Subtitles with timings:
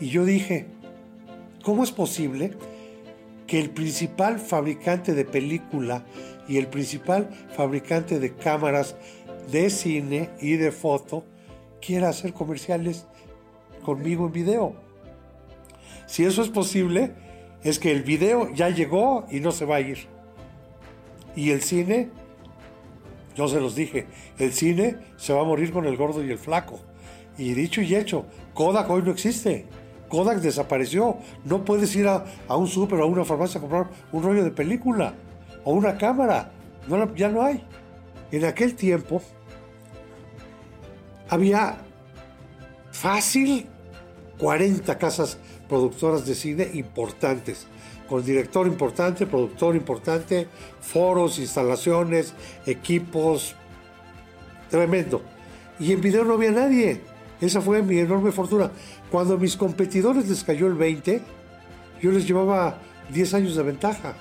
[0.00, 0.66] Y yo dije,
[1.62, 2.52] ¿cómo es posible
[3.46, 6.04] que el principal fabricante de película
[6.48, 8.96] y el principal fabricante de cámaras
[9.52, 11.24] de cine y de foto
[11.80, 13.06] quiera hacer comerciales
[13.84, 14.74] conmigo en video?
[16.06, 17.12] Si eso es posible,
[17.62, 19.98] es que el video ya llegó y no se va a ir.
[21.36, 22.08] Y el cine,
[23.36, 24.06] yo se los dije,
[24.38, 26.80] el cine se va a morir con el gordo y el flaco.
[27.36, 28.24] Y dicho y hecho,
[28.54, 29.66] Kodak hoy no existe.
[30.10, 31.16] Kodak desapareció.
[31.44, 32.24] No puedes ir a,
[32.54, 35.14] un súper o a una farmacia a comprar un rollo de película
[35.64, 36.52] o una cámara.
[36.86, 37.64] No, ya no hay.
[38.30, 39.22] En aquel tiempo
[41.28, 41.78] había
[42.92, 43.66] fácil
[44.38, 47.66] 40 casas productoras de cine importantes,
[48.08, 50.48] con director importante, productor importante,
[50.80, 52.34] foros, instalaciones,
[52.66, 53.54] equipos,
[54.68, 55.22] tremendo.
[55.78, 57.00] Y en video no había nadie.
[57.40, 58.70] Esa fue mi enorme fortuna.
[59.10, 61.22] Cuando a mis competidores les cayó el 20,
[62.02, 62.78] yo les llevaba
[63.12, 64.14] 10 años de ventaja.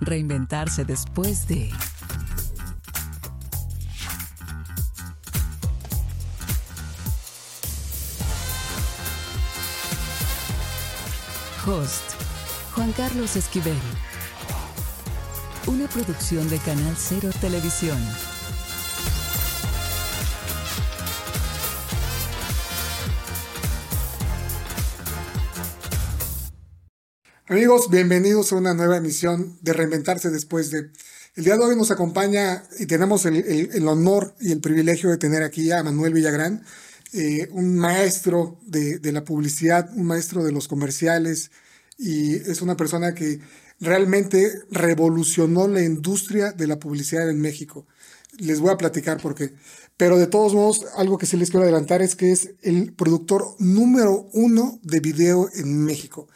[0.00, 1.70] Reinventarse después de...
[11.66, 12.12] Host,
[12.76, 13.74] Juan Carlos Esquivel.
[15.66, 17.98] Una producción de Canal Cero Televisión.
[27.48, 30.90] Amigos, bienvenidos a una nueva emisión de Reinventarse después de...
[31.36, 35.44] El día de hoy nos acompaña y tenemos el, honor y el privilegio de tener
[35.44, 36.64] aquí a Manuel Villagrán,
[37.12, 41.52] eh, un maestro de, la publicidad, un maestro de los comerciales
[41.96, 43.38] y es una persona que
[43.78, 47.86] realmente revolucionó la industria de la publicidad en México.
[48.38, 49.52] Les voy a platicar por qué.
[49.96, 53.54] Pero de todos modos, algo que sí les quiero adelantar es que es el productor
[53.60, 56.26] número uno de video en México.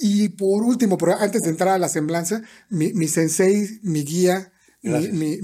[0.00, 5.40] Y por último, pero antes de entrar a la semblanza, mi, sensei, mi guía, mi,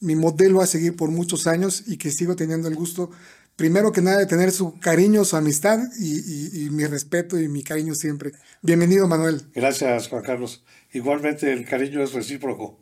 [0.00, 3.10] mi, modelo a seguir por muchos años y que sigo teniendo el gusto,
[3.56, 7.94] primero que nada, de tener su cariño, su amistad y, mi respeto y mi cariño
[7.94, 8.32] siempre.
[8.60, 9.42] Bienvenido, Manuel.
[9.54, 10.62] Gracias, Juan Carlos.
[10.92, 12.78] Igualmente el cariño es recíproco.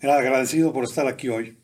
[0.00, 1.58] Era agradecido por estar aquí hoy.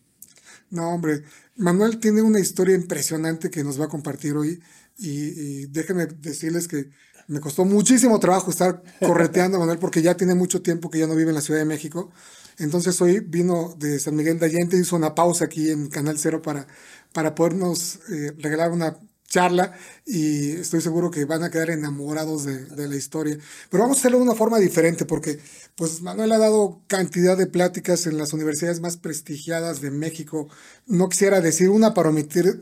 [0.71, 1.23] No, hombre,
[1.57, 4.61] Manuel tiene una historia impresionante que nos va a compartir hoy
[4.97, 6.91] y, y déjenme decirles que
[7.29, 11.07] me costó muchísimo trabajo estar correteando a Manuel porque ya tiene mucho tiempo que ya
[11.07, 12.11] no vive en la Ciudad de México.
[12.59, 16.41] Entonces hoy vino de San Miguel de Allende, hizo una pausa aquí en Canal Cero
[16.43, 16.67] para,
[17.13, 18.97] para podernos eh, regalar una
[19.27, 19.73] charla
[20.07, 23.37] y estoy seguro que van a quedar enamorados de, de, la historia.
[23.69, 25.41] Pero vamos a hacerlo de una forma diferente porque
[25.75, 30.49] pues Manuel ha dado cantidad de pláticas en las universidades más prestigiadas de México.
[30.87, 32.61] No quisiera decir una para omitir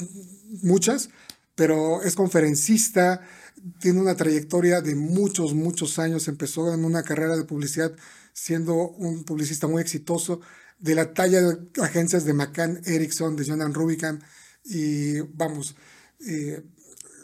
[0.62, 1.11] muchas,
[1.55, 3.21] pero es conferencista,
[3.81, 6.28] tiene una trayectoria de muchos, muchos años.
[6.28, 7.93] Empezó en una carrera de publicidad
[8.33, 10.41] siendo un publicista muy exitoso,
[10.78, 14.19] de la talla de agencias de McCann Erickson, de Jonan Rubicam,
[14.65, 15.77] y vamos,
[16.27, 16.62] eh,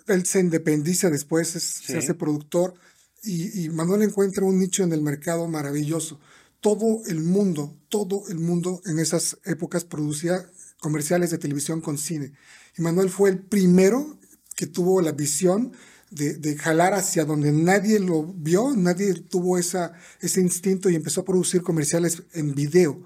[0.06, 2.74] él se independiza después, se hace productor,
[3.22, 6.20] y, y Manuel encuentra un nicho en el mercado maravilloso.
[6.60, 10.48] Todo el mundo, todo el mundo en esas épocas producía
[10.80, 12.32] comerciales de televisión con cine.
[12.76, 14.18] Y Manuel fue el primero
[14.54, 15.72] que tuvo la visión
[16.10, 21.24] de, jalar hacia donde nadie lo vio, nadie tuvo esa, ese instinto y empezó a
[21.24, 23.02] producir comerciales en video.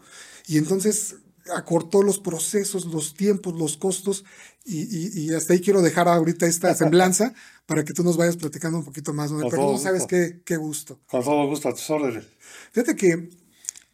[0.46, 1.16] Y entonces
[1.54, 4.24] acortó los procesos, los tiempos, los costos
[4.64, 7.34] y, hasta ahí quiero dejar ahorita esta semblanza
[7.66, 9.32] para que tú nos vayas platicando un poquito más.
[9.50, 11.00] Pero no sabes qué, qué, gusto.
[11.10, 12.24] Con todo gusto, a tus órdenes.
[12.72, 13.30] Fíjate que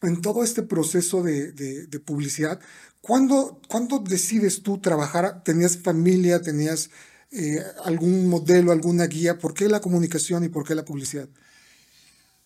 [0.03, 2.61] en todo este proceso de, de, publicidad,
[3.01, 5.43] ¿cuándo, ¿cuándo decides tú trabajar?
[5.43, 6.41] ¿Tenías familia?
[6.41, 6.91] ¿Tenías
[7.31, 9.39] eh, algún modelo, alguna guía?
[9.39, 11.29] ¿Por qué la comunicación y por qué la publicidad?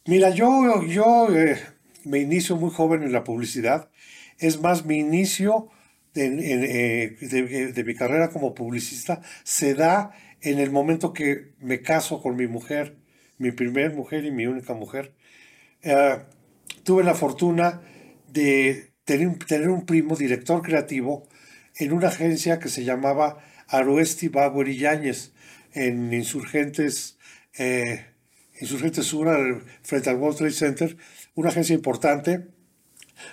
[0.07, 1.57] Mira, yo, yo eh,
[2.05, 3.91] me inicio muy joven en la publicidad.
[4.39, 5.69] Es más, mi inicio
[6.17, 10.11] eh, de, mi carrera como publicista se da
[10.41, 12.97] en el momento que me caso con mi mujer,
[13.39, 15.15] mi primer mujer y mi única mujer.
[16.83, 17.83] tuve la fortuna
[18.33, 21.29] de tener, tener un primo director creativo
[21.77, 23.39] en una agencia que se llamaba
[23.73, 25.33] Aroesti Bauer y Yáñez
[25.73, 27.19] en Insurgentes,
[27.59, 28.05] eh,
[28.61, 30.97] Insurgentes Sur, frente al World Trade Center,
[31.35, 32.49] una agencia importante,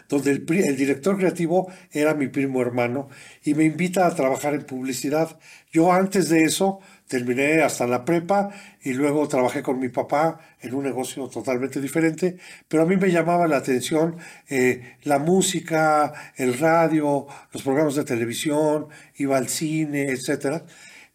[0.08, 3.10] donde el, el, director creativo era mi primo hermano
[3.44, 5.40] y me invita a trabajar en publicidad.
[5.72, 8.52] Yo antes de eso terminé hasta la prepa
[8.84, 13.10] y luego trabajé con mi papá en un negocio totalmente diferente, pero a mí me
[13.12, 14.16] llamaba la atención
[14.48, 20.62] eh, la música, el radio, los programas de televisión, iba al cine, etc.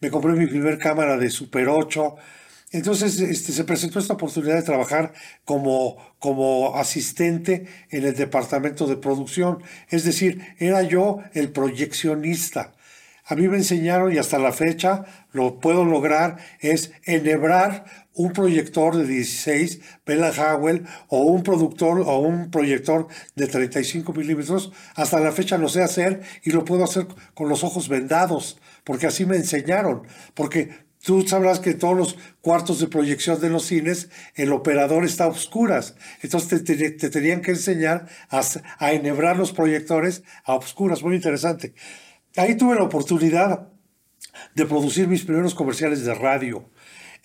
[0.01, 2.17] me compré mi primer cámara de Super 8.
[2.73, 5.13] Entonces este, se presentó esta oportunidad de trabajar
[5.45, 9.63] como, como asistente en el departamento de producción.
[9.91, 12.75] Es decir, era yo el proyeccionista.
[13.27, 18.97] A mí me enseñaron y hasta la fecha lo puedo lograr es enhebrar un proyector
[18.97, 24.73] de 16 Bella Howell o un productor o un proyector de 35 milímetros.
[24.95, 29.07] Hasta la fecha lo sé hacer y lo puedo hacer con los ojos vendados porque
[29.07, 30.03] así me enseñaron.
[30.35, 35.25] Porque tú sabrás que todos los cuartos de proyección de los cines el operador está
[35.25, 35.97] a oscuras.
[36.21, 38.43] Entonces te, te, tenían que enseñar a,
[38.79, 41.03] a enhebrar los proyectores a oscuras.
[41.03, 41.75] Muy interesante.
[42.37, 43.69] Ahí tuve la oportunidad
[44.55, 46.69] de producir mis primeros comerciales de radio.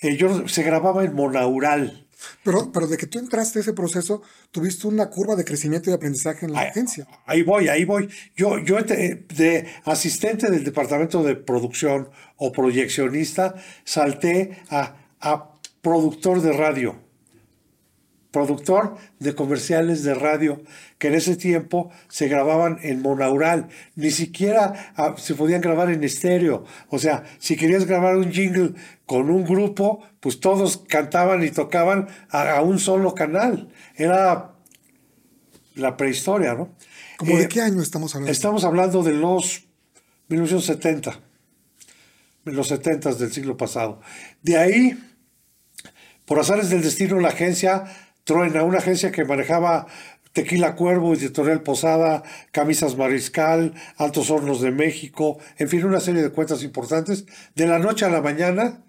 [0.01, 2.07] Eh, yo, se grababa en monaural.
[2.44, 4.21] Pero, pero de que tú entraste a ese proceso,
[4.51, 7.07] tuviste una curva de crecimiento y aprendizaje en la agencia.
[7.25, 8.09] Ahí voy, ahí voy.
[8.35, 16.53] Yo, yo de asistente del departamento de producción o proyeccionista, salté a, a productor de
[16.53, 17.08] radio
[18.31, 20.62] productor de comerciales de radio
[20.98, 26.04] que en ese tiempo se grababan en monaural, ni siquiera ah, se podían grabar en
[26.04, 26.66] estéreo.
[26.90, 28.74] O sea, si querías grabar un jingle
[29.06, 33.70] con un grupo, pues todos cantaban y tocaban a, un solo canal.
[33.96, 34.52] Era
[35.76, 36.76] la prehistoria, ¿no?
[37.18, 38.31] ¿Cómo de eh, qué año estamos hablando?
[38.31, 39.66] Estamos hablando de los
[40.28, 41.20] 1970,
[42.46, 44.02] los 70 del siglo pasado.
[44.44, 44.98] De ahí,
[46.26, 47.86] por azares del destino, la agencia
[48.30, 49.88] Truena, una agencia que manejaba
[50.34, 52.22] Tequila Cuervo, Editorial Posada,
[52.52, 57.26] Camisas Mariscal, Altos Hornos de México, en fin, una serie de cuentas importantes.
[57.56, 58.84] De la noche a la mañana,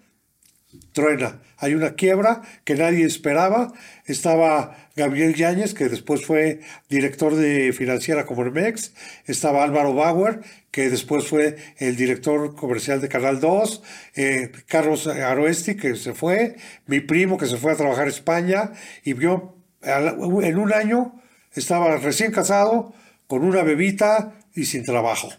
[0.93, 1.41] truena.
[1.57, 3.73] Hay una quiebra que nadie esperaba.
[4.05, 6.59] Estaba Gabriel Yáñez, que después fue
[6.89, 8.93] director de financiera Comermex.
[9.25, 13.83] Estaba Álvaro Bauer, que después fue el director comercial de Canal 2.
[14.15, 16.57] Eh, Carlos Aroesti, que se fue.
[16.87, 18.71] Mi primo, que se fue a trabajar a España.
[19.03, 21.21] Y vio, en un año,
[21.53, 22.93] estaba recién casado,
[23.27, 25.29] con una bebita y sin trabajo.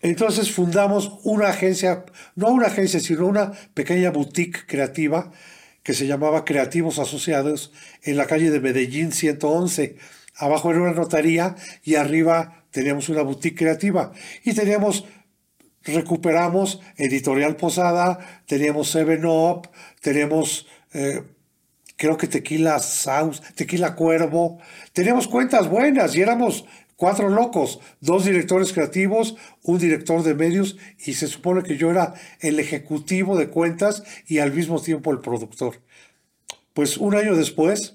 [0.00, 2.04] Entonces fundamos una agencia,
[2.36, 5.32] no una agencia, sino una pequeña boutique creativa
[5.88, 9.96] que se llamaba Creativos Asociados en la calle de Medellín 111.
[10.36, 14.12] Abajo era una notaría y arriba teníamos una boutique creativa.
[14.44, 15.06] Y teníamos,
[15.84, 19.70] recuperamos Editorial Posada, teníamos Seven Up,
[20.02, 21.22] teníamos, eh,
[21.96, 24.58] creo que Tequila South, Tequila Cuervo.
[24.92, 26.66] Teníamos cuentas buenas y éramos
[26.98, 32.14] cuatro locos, dos directores creativos, un director de medios y se supone que yo era
[32.40, 35.80] el ejecutivo de cuentas y al mismo tiempo el productor.
[36.74, 37.94] Pues un año después,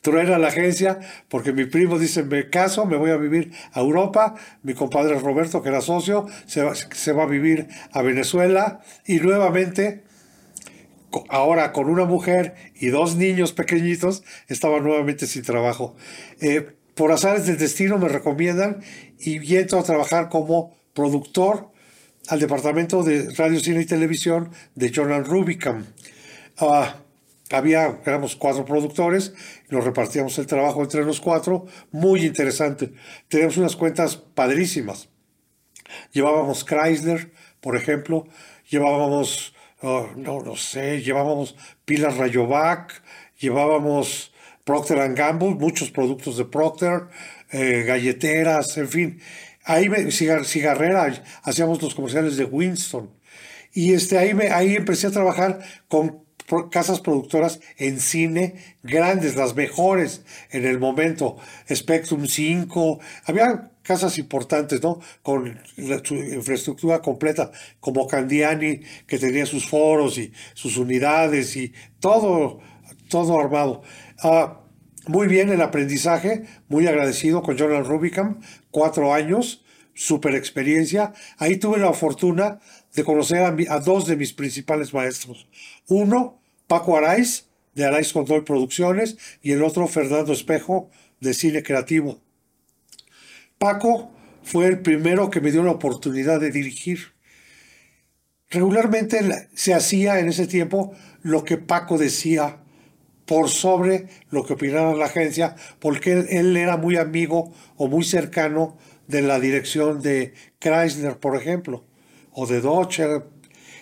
[0.00, 0.98] truena la agencia
[1.28, 5.62] porque mi primo dice, me caso, me voy a vivir a Europa, mi compadre Roberto,
[5.62, 10.04] que era socio, se va, se va a vivir a Venezuela y nuevamente
[11.28, 15.94] ahora con una mujer y dos niños pequeñitos, estaba nuevamente sin trabajo.
[16.40, 18.82] Eh, por azares del destino me recomiendan
[19.18, 21.70] y entro a trabajar como productor
[22.28, 25.86] al departamento de radio, cine y televisión de Jonathan Rubicam.
[26.58, 26.96] Ah,
[27.50, 29.34] había, éramos cuatro productores,
[29.68, 32.92] nos repartíamos el trabajo entre los cuatro, muy interesante.
[33.28, 35.08] Teníamos unas cuentas padrísimas.
[36.12, 38.26] Llevábamos Chrysler, por ejemplo,
[38.68, 43.02] llevábamos, oh, no, no sé, llevábamos Pilar Rayovac,
[43.38, 44.33] llevábamos
[44.64, 47.08] Procter Gamble, muchos productos de Procter,
[47.50, 49.20] eh, galleteras, en fin.
[49.64, 53.10] Ahí me, cigarrera, hacíamos los comerciales de Winston.
[53.72, 56.24] Y este, ahí, me, ahí empecé a trabajar con
[56.70, 61.36] casas productoras en cine grandes, las mejores en el momento.
[61.70, 65.00] Spectrum 5, había casas importantes, ¿no?
[65.22, 65.60] Con
[66.02, 72.60] su infraestructura completa, como Candiani, que tenía sus foros y sus unidades y todo,
[73.08, 73.82] todo armado.
[74.26, 74.62] Ah,
[75.06, 78.40] muy bien el aprendizaje, muy agradecido con Jonathan Rubicam,
[78.70, 79.62] cuatro años,
[79.92, 81.12] super experiencia.
[81.36, 82.58] Ahí tuve la fortuna
[82.94, 85.46] de conocer a, dos de mis principales maestros.
[85.88, 90.88] Uno, Paco Araiz, de Araiz Control Producciones, y el otro, Fernando Espejo,
[91.20, 92.22] de Cine Creativo.
[93.58, 94.10] Paco
[94.42, 97.12] fue el primero que me dio la oportunidad de dirigir.
[98.48, 99.20] Regularmente
[99.52, 102.63] se hacía en ese tiempo lo que Paco decía
[103.26, 108.76] por sobre lo que opinaba la agencia, porque él, era muy amigo o muy cercano
[109.06, 111.84] de la dirección de Chrysler, por ejemplo,
[112.32, 113.22] o de Dodge.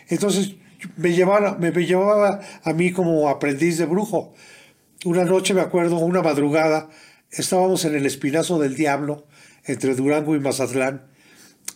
[0.09, 0.57] Entonces
[0.97, 4.35] me llevaba, a mí como aprendiz de brujo.
[5.05, 6.89] Una noche, me acuerdo, una madrugada,
[7.31, 9.27] estábamos en el Espinazo del Diablo,
[9.65, 11.07] entre Durango y Mazatlán,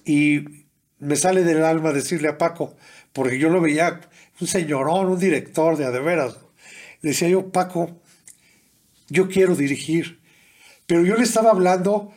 [0.04, 0.66] y
[0.98, 2.76] me sale del alma decirle a Paco,
[3.12, 4.00] porque yo lo veía
[4.40, 6.45] un señorón, un director de de veras.
[7.06, 8.00] Decía yo, Paco,
[9.08, 10.18] yo quiero dirigir,
[10.88, 12.12] pero yo le estaba hablando,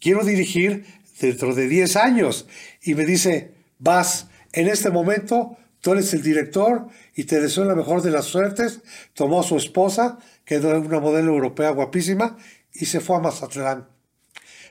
[0.00, 0.84] quiero dirigir
[1.20, 2.48] dentro de 10 años.
[2.82, 7.76] Y me dice, vas, en este momento tú eres el director y te deseo la
[7.76, 8.80] mejor de las suertes.
[9.14, 12.36] Tomó a su esposa, que era una modelo europea guapísima,
[12.72, 13.86] y se fue a Mazatlán.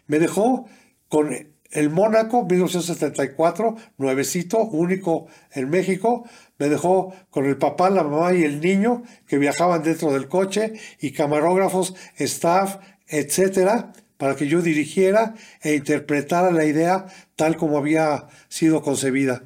[0.08, 0.68] Me dejó
[1.08, 1.34] con
[1.72, 6.28] el Mónaco, 1974, nuevecito, único en México.
[6.60, 10.74] Me dejó con el papá, la mamá y el niño que viajaban dentro del coche
[11.00, 18.28] y camarógrafos, staff, etcétera, para que yo dirigiera e interpretara la idea tal como había
[18.50, 19.44] sido concebida.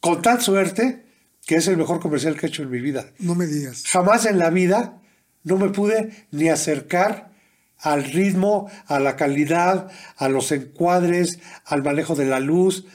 [0.00, 1.04] Con tal suerte
[1.46, 3.06] que es el mejor comercial que he hecho en mi vida.
[3.18, 3.84] No me digas.
[3.86, 5.00] Jamás en la vida
[5.42, 7.32] no me pude ni acercar
[7.78, 12.86] al ritmo, a la calidad, a los encuadres, al manejo de la luz,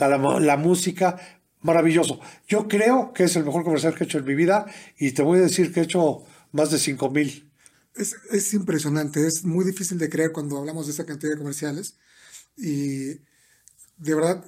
[0.00, 1.18] a la, la, música.
[1.64, 2.20] Maravilloso.
[2.46, 4.66] Yo creo que es el mejor comercial que he hecho en mi vida
[4.98, 7.50] y te voy a decir que he hecho más de 5 mil.
[7.96, 11.96] Es, es, impresionante, es muy difícil de creer cuando hablamos de esa cantidad de comerciales
[12.54, 13.14] y
[13.96, 14.44] de verdad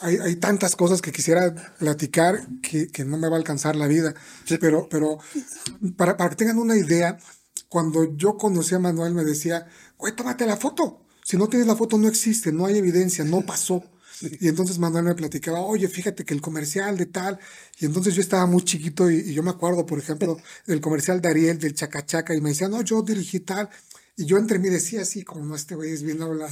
[0.00, 3.88] hay, hay tantas cosas que quisiera platicar que, que, no me va a alcanzar la
[3.88, 4.56] vida, sí.
[4.60, 5.18] pero, pero
[5.96, 7.18] para, para que tengan una idea,
[7.68, 9.66] cuando yo conocí a Manuel me decía,
[9.98, 11.04] güey, tómate la foto.
[11.24, 13.82] Si no tienes la foto no existe, no hay evidencia, no pasó.
[14.40, 17.38] Y entonces Manuel me platicaba, oye, fíjate que el comercial de tal.
[17.78, 21.20] Y entonces yo estaba muy chiquito y, y yo me acuerdo, por ejemplo, del comercial
[21.20, 23.68] de Ariel, del Chacachaca, y me decía, no, yo dirigí tal.
[24.16, 26.50] Y yo entre mí decía así, como no, este güey es bien hablar.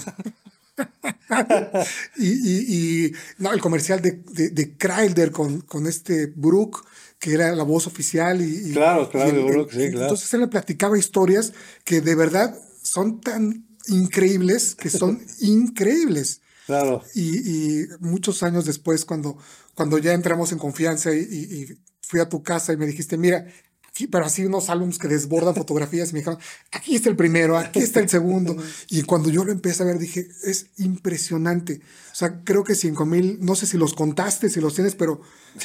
[2.16, 6.87] y, y, y, no, el comercial de, de, de Kreilder con, con este Brook,
[7.18, 8.40] que era la voz oficial.
[8.40, 10.02] Y, claro, claro, y, Brook, sí, claro.
[10.02, 11.52] Entonces él me platicaba historias
[11.84, 16.40] que de verdad son tan increíbles que son increíbles.
[16.68, 17.02] Claro.
[17.14, 19.38] Y, y, muchos años después, cuando,
[19.75, 23.46] cuando ya entramos en confianza y, y, fui a tu casa y me dijiste, mira,
[23.88, 26.38] aquí, pero así unos álbumes que desbordan fotografías y me dijeron,
[26.70, 28.54] aquí está el primero, aquí está el segundo.
[28.90, 31.80] y cuando yo lo empecé a ver, dije, es impresionante.
[32.12, 35.22] O sea, creo que 5 mil, no sé si los contaste, si los tienes, pero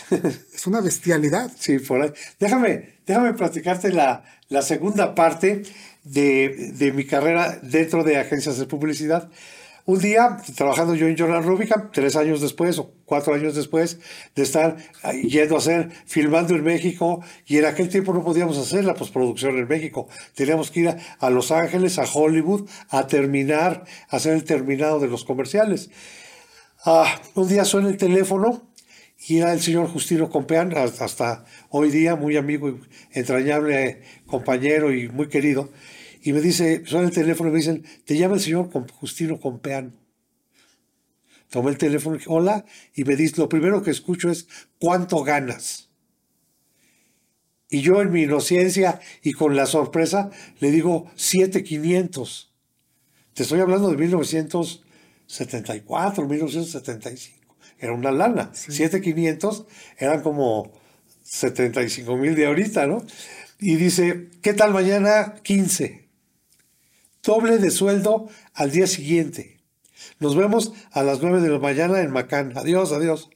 [0.53, 1.51] es una bestialidad.
[1.59, 2.13] Sí, por ahí.
[2.39, 5.63] Déjame, déjame platicarte la, la segunda parte
[6.05, 9.29] de, de mi carrera dentro de agencias de publicidad.
[9.85, 13.99] Un día, trabajando yo en Journal Rubicam, tres años después o cuatro años después
[14.33, 14.77] de estar
[15.23, 19.57] yendo a hacer, filmando en México, y en aquel tiempo no podíamos hacer la postproducción
[19.57, 20.07] en México.
[20.35, 25.09] Teníamos que ir a, Los Ángeles, a Hollywood, a terminar, a hacer el terminado de
[25.09, 25.89] los comerciales.
[26.85, 28.61] Ah, un día suena el teléfono
[29.27, 32.79] y era el señor Justino Compeán, hasta hoy día muy amigo y
[33.11, 35.69] entrañable compañero y muy querido.
[36.25, 39.99] Y me dice, suena el teléfono y me dicen, te llama el señor Justino Compeán.
[41.49, 42.63] Tomé el teléfono y dije, hola,
[42.95, 44.47] y me dice, lo primero que escucho es,
[44.79, 45.89] ¿cuánto ganas?
[47.69, 52.53] Y yo en mi inocencia y con la sorpresa le digo, 7,500.
[53.33, 57.57] Te estoy hablando de 1974, 1975.
[57.79, 58.49] Era una lana.
[58.53, 58.71] Sí.
[58.71, 59.65] 7,500
[59.97, 60.71] eran como
[61.23, 63.05] 75 mil de ahorita, ¿no?
[63.59, 65.35] Y dice, ¿qué tal mañana?
[65.43, 66.02] 15
[67.23, 69.59] doble de sueldo al día siguiente.
[70.19, 72.53] Nos vemos a las 9 de la mañana en Macán.
[72.55, 73.29] Adiós, adiós.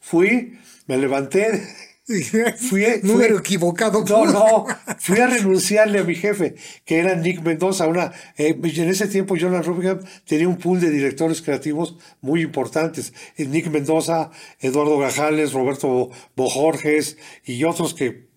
[0.00, 1.62] Fui, me levanté.
[2.58, 4.04] Fui, número fui, equivocado.
[4.04, 4.66] No, no,
[4.98, 7.86] fui a renunciarle a mi jefe, que era Nick Mendoza.
[7.86, 13.12] Una, eh, en ese tiempo, Jonathan Rubingham tenía un pool de directores creativos muy importantes.
[13.36, 18.29] Nick Mendoza, Eduardo Gajales, Roberto Bojorges y otros que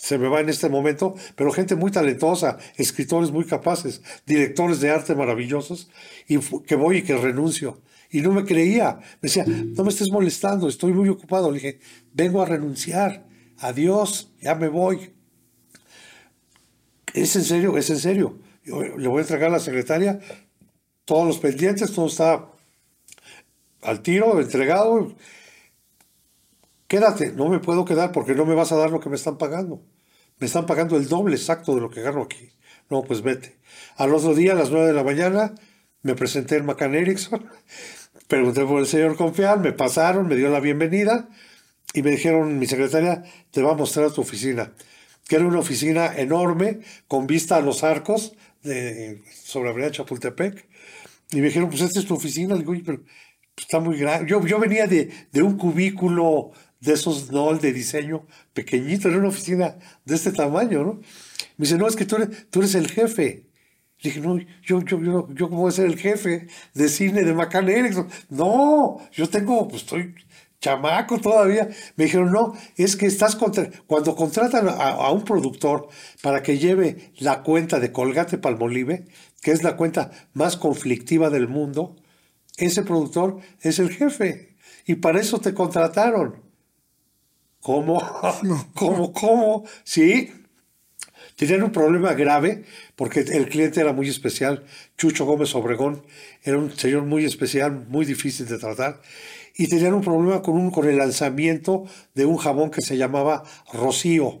[0.00, 4.88] se me va en este momento, pero gente muy talentosa, escritores muy capaces, directores de
[4.88, 5.90] arte maravillosos,
[6.26, 7.82] y que voy y que renuncio.
[8.10, 8.98] Y no me creía.
[9.20, 11.50] Me decía, no me estés molestando, estoy muy ocupado.
[11.50, 11.80] Le dije,
[12.14, 13.26] vengo a renunciar.
[13.58, 15.12] Adiós, ya me voy.
[17.12, 17.76] ¿Es en serio?
[17.76, 18.38] ¿Es en serio?
[18.64, 20.18] Yo le voy a entregar a la secretaria
[21.04, 22.48] todos los pendientes, todo está
[23.82, 25.14] al tiro, entregado.
[26.90, 29.38] Quédate, no me puedo quedar porque no me vas a dar lo que me están
[29.38, 29.80] pagando.
[30.40, 32.50] Me están pagando el doble exacto de lo que gano aquí.
[32.90, 33.58] No, pues vete.
[33.96, 35.54] Al otro día, a las nueve de la mañana,
[36.02, 37.48] me presenté en Macan Erickson,
[38.26, 41.28] pregunté por el señor Confial, me pasaron, me dio la bienvenida
[41.94, 44.72] y me dijeron, mi secretaria te va a mostrar tu oficina,
[45.28, 50.66] que era una oficina enorme con vista a los arcos de, sobre Avenida Chapultepec.
[51.30, 52.54] Y me dijeron, pues esta es tu oficina.
[52.54, 53.04] Le digo, pero
[53.56, 54.28] está muy grande.
[54.28, 59.28] Yo, yo venía de, de un cubículo de esos no de diseño pequeñito, era una
[59.28, 60.94] oficina de este tamaño, ¿no?
[61.56, 63.46] Me dice, no, es que tú eres, tú eres el jefe.
[64.02, 67.34] dije, no, yo, yo, yo, yo cómo voy a ser el jefe de cine de
[67.34, 68.08] Macan Erickson.
[68.30, 70.14] No, yo tengo, pues estoy
[70.60, 71.68] chamaco todavía.
[71.96, 73.68] Me dijeron, no, es que estás contra...
[73.86, 75.88] Cuando contratan a, a un productor
[76.22, 79.06] para que lleve la cuenta de Colgate Palmolive,
[79.42, 81.96] que es la cuenta más conflictiva del mundo,
[82.56, 84.56] ese productor es el jefe.
[84.86, 86.49] Y para eso te contrataron.
[87.60, 88.00] ¿Cómo?
[88.74, 89.12] ¿Cómo?
[89.12, 89.64] ¿Cómo?
[89.84, 90.32] Sí.
[91.36, 92.64] Tenían un problema grave
[92.96, 94.64] porque el cliente era muy especial.
[94.98, 96.02] Chucho Gómez Obregón
[96.42, 99.00] era un señor muy especial, muy difícil de tratar.
[99.56, 103.42] Y tenían un problema con, un, con el lanzamiento de un jabón que se llamaba
[103.72, 104.40] Rocío.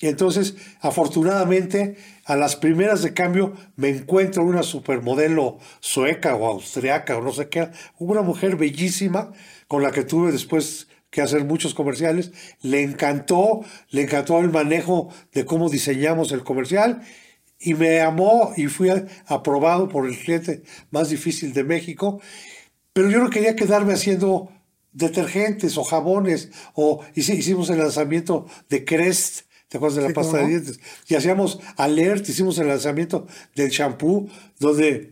[0.00, 7.18] Y entonces, afortunadamente, a las primeras de cambio me encuentro una supermodelo sueca o austriaca
[7.18, 7.68] o no sé qué,
[7.98, 9.32] una mujer bellísima
[9.68, 12.32] con la que tuve después que hacer muchos comerciales.
[12.62, 17.02] Le encantó, le encantó el manejo de cómo diseñamos el comercial
[17.58, 18.90] y me amó y fui
[19.26, 22.20] aprobado por el cliente más difícil de México.
[22.92, 24.50] Pero yo no quería quedarme haciendo
[24.92, 30.48] detergentes o jabones o hicimos el lanzamiento de Crest ¿Te acuerdas de la pasta de
[30.48, 30.80] dientes?
[31.06, 35.10] Y hacíamos alert, hicimos el lanzamiento del champú, donde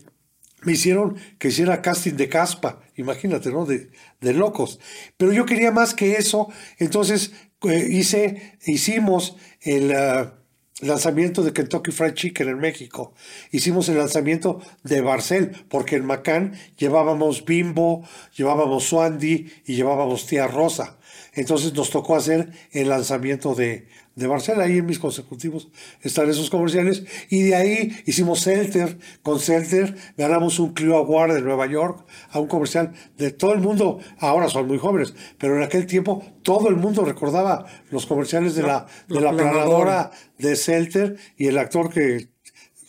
[0.63, 3.65] me hicieron que hiciera casting de caspa, imagínate, ¿no?
[3.65, 4.81] De, de locos.
[5.17, 6.49] Pero yo quería más que eso,
[6.79, 10.35] entonces eh, hice, hicimos el ah,
[10.81, 13.15] lanzamiento de Kentucky Fried Chicken en México.
[13.51, 20.47] Hicimos el lanzamiento de Barcel, porque en Macán llevábamos Bimbo, llevábamos Swandy y llevábamos Tía
[20.47, 20.99] Rosa.
[21.35, 23.89] Entonces nos tocó hacer el lanzamiento de,
[24.19, 24.65] de Barcelona.
[24.65, 25.69] Ahí en mis consecutivos
[26.03, 27.05] están esos comerciales.
[27.31, 28.99] Y de ahí hicimos Celter.
[29.23, 33.61] Con Celter ganamos un Clio Award de Nueva York a un comercial de todo el
[33.61, 34.01] mundo.
[34.19, 38.63] Ahora son muy jóvenes, pero en aquel tiempo todo el mundo recordaba los comerciales de
[38.63, 42.29] la, de la planadora de Celter y el actor que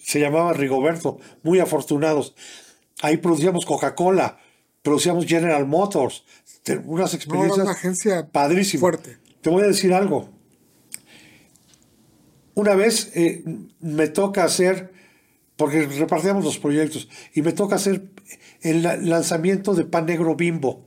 [0.02, 1.20] se llamaba Rigoberto.
[1.44, 2.36] Muy afortunados.
[3.02, 4.40] Ahí producíamos Coca-Cola,
[4.82, 6.24] producíamos General Motors.
[6.86, 8.82] Unas experiencias una agencia padrísimas.
[8.82, 9.18] Fuerte.
[9.42, 10.39] Te voy a decir algo
[12.54, 13.44] una vez eh,
[13.80, 14.92] me toca hacer,
[15.56, 18.10] porque repartíamos los proyectos, y me toca hacer
[18.62, 20.86] el lanzamiento de pan negro bimbo,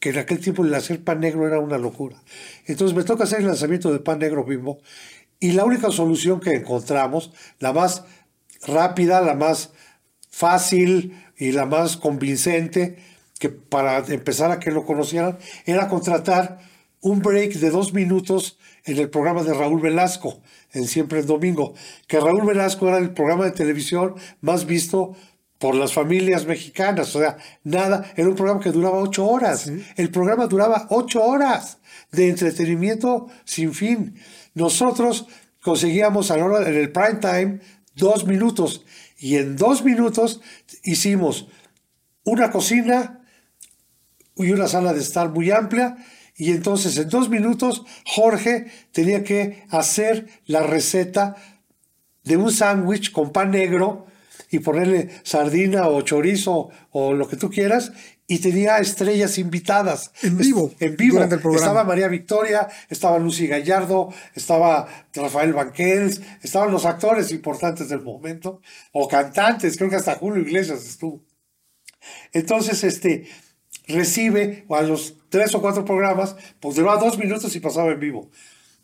[0.00, 2.22] que en aquel tiempo el hacer pan negro era una locura.
[2.66, 4.78] Entonces me toca hacer el lanzamiento de pan negro bimbo,
[5.40, 8.04] y la única solución que encontramos, la más
[8.66, 9.70] rápida, la más
[10.30, 12.96] fácil y la más convincente,
[13.38, 16.60] que para empezar a que lo conocieran, era contratar
[17.04, 20.40] un break de dos minutos en el programa de Raúl Velasco,
[20.72, 21.74] en Siempre el Domingo,
[22.08, 25.14] que Raúl Velasco era el programa de televisión más visto
[25.58, 27.14] por las familias mexicanas.
[27.14, 29.70] O sea, nada, era un programa que duraba ocho horas.
[29.96, 31.76] El programa duraba ocho horas
[32.10, 34.14] de entretenimiento sin fin.
[34.54, 35.26] Nosotros
[35.60, 37.60] conseguíamos a la hora, en el prime time
[37.96, 38.84] dos minutos
[39.18, 40.40] y en dos minutos
[40.82, 41.48] hicimos
[42.24, 43.20] una cocina
[44.36, 45.98] y una sala de estar muy amplia
[46.36, 51.36] y entonces en dos minutos Jorge tenía que hacer la receta
[52.24, 54.06] de un sándwich con pan negro
[54.50, 57.92] y ponerle sardina o chorizo o lo que tú quieras
[58.26, 60.12] y tenía estrellas invitadas.
[60.22, 60.72] En vivo.
[60.80, 61.14] En vivo.
[61.14, 61.66] Durante el programa.
[61.66, 68.60] Estaba María Victoria, estaba Lucy Gallardo, estaba Rafael Banquels, estaban los actores importantes del momento,
[68.92, 71.22] o cantantes, creo que hasta Julio Iglesias estuvo.
[72.32, 73.28] Entonces, este,
[73.86, 78.30] recibe a los tres o cuatro programas, pues duraba dos minutos y pasaba en vivo.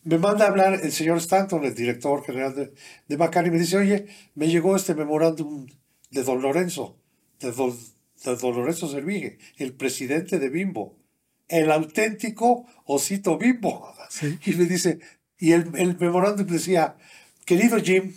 [0.03, 2.73] Me manda a hablar el señor Stanton, el director general de,
[3.07, 5.67] de Macari, y me dice, oye, me llegó este memorándum
[6.11, 6.99] de Don Lorenzo,
[7.39, 10.97] de Don, Lorenzo Servigue, el presidente de Bimbo,
[11.49, 13.95] el auténtico osito Bimbo.
[14.45, 15.01] Y me dice,
[15.39, 16.97] y el, el memorándum decía,
[17.45, 18.15] querido Jim,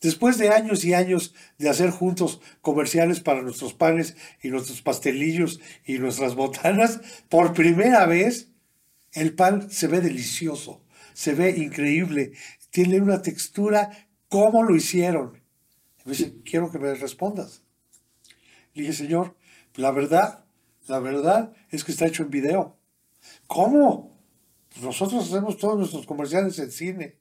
[0.00, 5.60] Después de años y años de hacer juntos comerciales para nuestros panes y nuestros pastelillos
[5.84, 8.50] y nuestras botanas, por primera vez
[9.12, 12.32] el pan se ve delicioso, se ve increíble,
[12.70, 15.40] tiene una textura, ¿cómo lo hicieron?
[16.04, 17.62] me dice, quiero que me respondas.
[18.74, 19.34] Le dije, señor,
[19.74, 20.44] la verdad,
[20.86, 22.76] la verdad es que está hecho en video.
[23.48, 24.16] ¿Cómo?
[24.82, 27.18] Nosotros hacemos todos nuestros comerciales en cine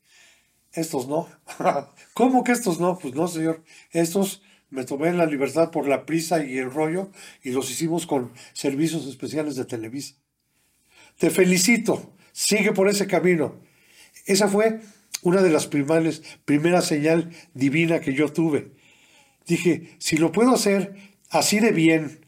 [0.75, 1.27] estos no.
[2.13, 2.97] ¿Cómo que estos no?
[2.99, 3.63] Pues no, señor.
[3.91, 7.09] Estos me tomé la libertad por la prisa y el rollo
[7.43, 10.15] y los hicimos con servicios especiales de Televisa.
[11.17, 12.13] Te felicito.
[12.31, 13.55] Sigue por ese camino.
[14.25, 14.81] Esa fue
[15.21, 18.71] una de las primales, primera señal divina que yo tuve.
[19.47, 20.95] Dije, si lo puedo hacer
[21.29, 22.25] así de bien,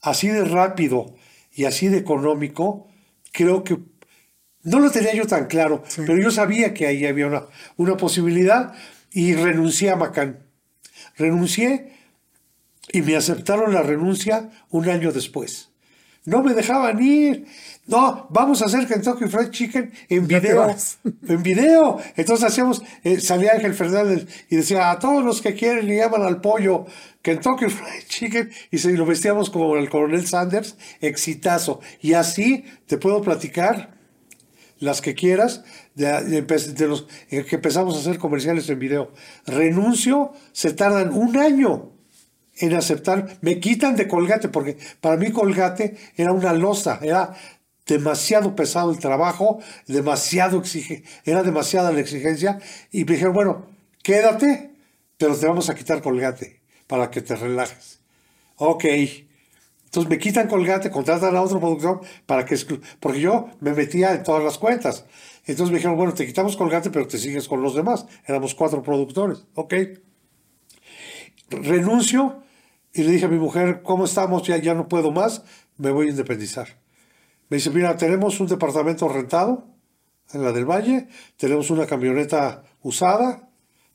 [0.00, 1.14] así de rápido
[1.52, 2.88] y así de económico,
[3.32, 3.78] creo que
[4.64, 7.46] no lo tenía yo tan claro, pero yo sabía que ahí había una,
[7.76, 8.72] una posibilidad
[9.12, 10.38] y renuncié a Macán.
[11.16, 11.92] Renuncié
[12.92, 15.70] y me aceptaron la renuncia un año después.
[16.24, 17.46] No me dejaban ir.
[17.86, 20.74] No, vamos a hacer Kentucky Fried Chicken en video.
[21.28, 22.00] En video.
[22.14, 26.22] Entonces hacíamos, eh, salía Ángel Fernández y decía, a todos los que quieren le llaman
[26.22, 26.86] al pollo
[27.22, 31.80] Kentucky Fried Chicken y se lo vestíamos como el coronel Sanders, exitazo.
[32.00, 34.01] Y así te puedo platicar
[34.82, 35.62] las que quieras,
[35.94, 39.12] de, de los eh, que empezamos a hacer comerciales en video.
[39.46, 41.92] Renuncio, se tardan un año
[42.56, 47.32] en aceptar, me quitan de Colgate, porque para mí Colgate era una losa, era
[47.86, 52.58] demasiado pesado el trabajo, demasiado exige, era demasiada la exigencia,
[52.90, 53.66] y me dijeron, bueno,
[54.02, 54.72] quédate,
[55.16, 58.00] pero te vamos a quitar Colgate para que te relajes.
[58.56, 58.84] Ok.
[59.92, 62.56] Entonces me quitan Colgate, contratan a otro productor para que
[62.98, 65.04] porque yo me metía en todas las cuentas.
[65.44, 68.06] Entonces me dijeron, bueno, te quitamos Colgate, pero te sigues con los demás.
[68.26, 69.44] Éramos cuatro productores.
[69.54, 69.74] Ok.
[71.50, 72.42] Renuncio
[72.94, 74.44] y le dije a mi mujer, ¿cómo estamos?
[74.44, 75.42] Ya, ya no puedo más,
[75.76, 76.68] me voy a independizar.
[77.50, 79.66] Me dice, mira, tenemos un departamento rentado
[80.32, 83.50] en la del Valle, tenemos una camioneta usada,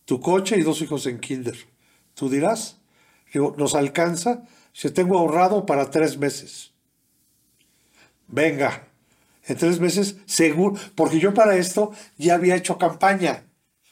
[0.06, 1.58] tu coche y dos hijos en kinder.
[2.14, 2.82] ¿Tú dirás?
[3.34, 4.44] Digo, ¿nos alcanza?
[4.78, 6.72] Si tengo ahorrado para tres meses.
[8.28, 8.88] Venga,
[9.48, 13.48] en tres meses, seguro, porque yo para esto ya había hecho campaña.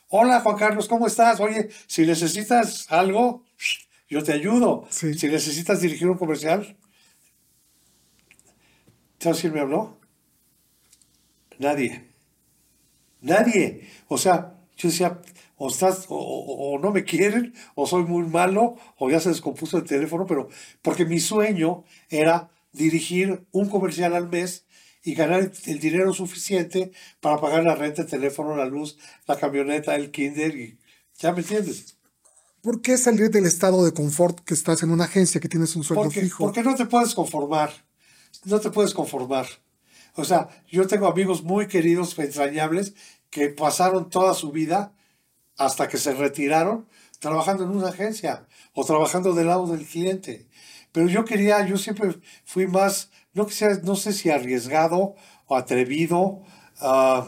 [0.10, 1.40] Hola Juan Carlos, ¿cómo estás?
[1.40, 3.44] Oye, si necesitas algo,
[4.08, 4.86] yo te ayudo.
[4.92, 5.16] Sí.
[5.16, 6.78] Si necesitas dirigir un comercial,
[9.18, 9.98] ¿sabes quién me habló?
[11.58, 12.12] Nadie.
[13.22, 13.90] Nadie.
[14.08, 15.20] O sea, yo decía,
[15.58, 19.30] o, estás, o, o- o no me quieren, o soy muy malo, o ya se
[19.30, 20.50] descompuso el teléfono, pero
[20.82, 24.66] porque mi sueño era dirigir un comercial al mes
[25.04, 26.92] y ganar el, dinero suficiente
[27.22, 30.80] para pagar la renta, el teléfono, la luz, la camioneta, el kinder, y
[31.20, 31.98] ya me entiendes.
[32.62, 35.84] ¿Por qué salir del estado de confort que estás en una agencia que tienes un
[35.84, 36.44] sueldo Porque, fijo?
[36.44, 37.72] porque no te puedes conformar.
[38.46, 39.46] No te puedes conformar.
[40.16, 42.96] O sea, yo tengo amigos muy queridos, entrañables,
[43.30, 44.95] que pasaron toda su vida
[45.58, 46.88] hasta que se retiraron
[47.20, 50.48] trabajando en una agencia o trabajando del lado del cliente.
[50.92, 52.16] Pero yo quería, yo siempre
[52.46, 55.16] fui más, no, quisiera, no sé si arriesgado
[55.48, 56.42] o atrevido,
[56.80, 57.28] ah,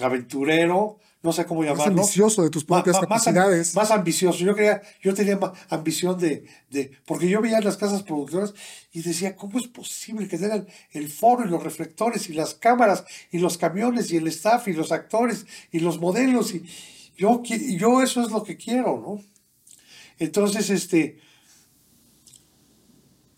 [0.00, 2.00] aventurero, no sé cómo Más llamarlo.
[2.00, 3.74] ambicioso de tus propias ma- más, capacidades.
[3.74, 4.38] más ambicioso.
[4.38, 8.54] Yo quería, yo tenía ma- ambición de, de, porque yo veía las casas productoras
[8.92, 13.04] y decía, ¿cómo es posible que tengan el foro y los reflectores y las cámaras
[13.30, 16.54] y los camiones y el staff y los actores y los modelos?
[16.54, 16.64] Y
[17.20, 19.22] yo, yo eso es lo que quiero, ¿no?
[20.18, 21.20] Entonces, este,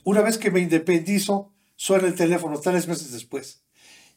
[0.04, 3.64] una vez que me independizo, suena el teléfono tres meses después.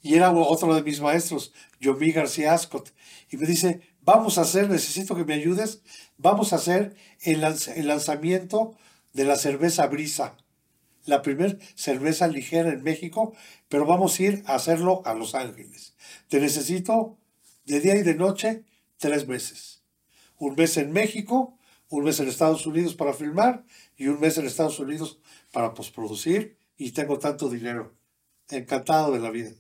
[0.04, 2.94] Y era otro de mis maestros, Yomi García Ascot.
[3.32, 5.82] Y me dice, vamos a hacer, necesito que me ayudes,
[6.20, 8.78] vamos a hacer el, el lanzamiento
[9.14, 10.38] de la cerveza Brisa.
[11.06, 13.34] La primer cerveza ligera en México,
[13.68, 15.96] pero vamos a ir a hacerlo a Los Ángeles.
[16.28, 17.18] Te necesito
[17.66, 18.64] de día y de noche
[18.98, 19.84] tres meses.
[20.38, 21.58] Un mes en México,
[21.90, 23.64] un mes en Estados Unidos para filmar
[23.96, 25.20] y un mes en Estados Unidos
[25.52, 27.94] para postproducir y tengo tanto dinero.
[28.50, 29.52] Encantado de la vida.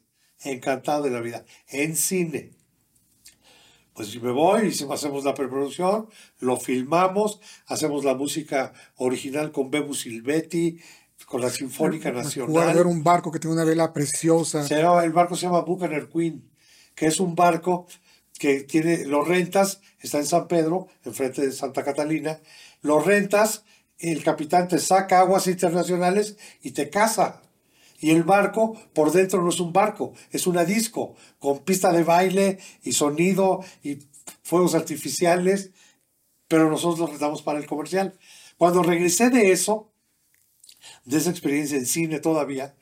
[0.43, 1.45] Encantado de la vida.
[1.67, 2.51] En cine.
[3.93, 9.71] Pues si me voy, y hacemos la preproducción, lo filmamos, hacemos la música original con
[9.71, 10.77] Bebu Silvetti,
[11.25, 12.75] con la Sinfónica Nacional.
[12.75, 14.67] ver un barco que tiene una vela preciosa.
[15.01, 16.51] El barco se llama Buccaneer Queen,
[16.93, 17.87] que es un barco
[18.39, 22.39] que tiene, lo rentas, está en San Pedro, enfrente de Santa Catalina,
[22.81, 23.63] lo rentas,
[23.99, 27.41] el capitán te saca aguas internacionales y te casa.
[27.99, 32.03] Y el barco por dentro no es un barco, es una disco, con pista de
[32.03, 33.99] baile y sonido y
[34.43, 35.71] fuegos artificiales,
[36.47, 38.17] pero nosotros lo rentamos para el comercial.
[38.57, 39.91] Cuando regresé de eso,
[41.05, 42.75] de esa experiencia en cine todavía,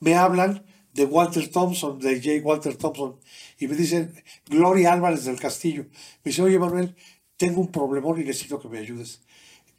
[0.00, 0.64] me hablan
[0.98, 2.44] de Walter Thompson, de J.
[2.44, 3.20] Walter Thompson,
[3.60, 4.12] y me dicen,
[4.46, 5.84] Gloria Álvarez del Castillo.
[6.24, 6.96] Me dice, oye Manuel,
[7.36, 9.20] tengo un problemón y necesito que me ayudes.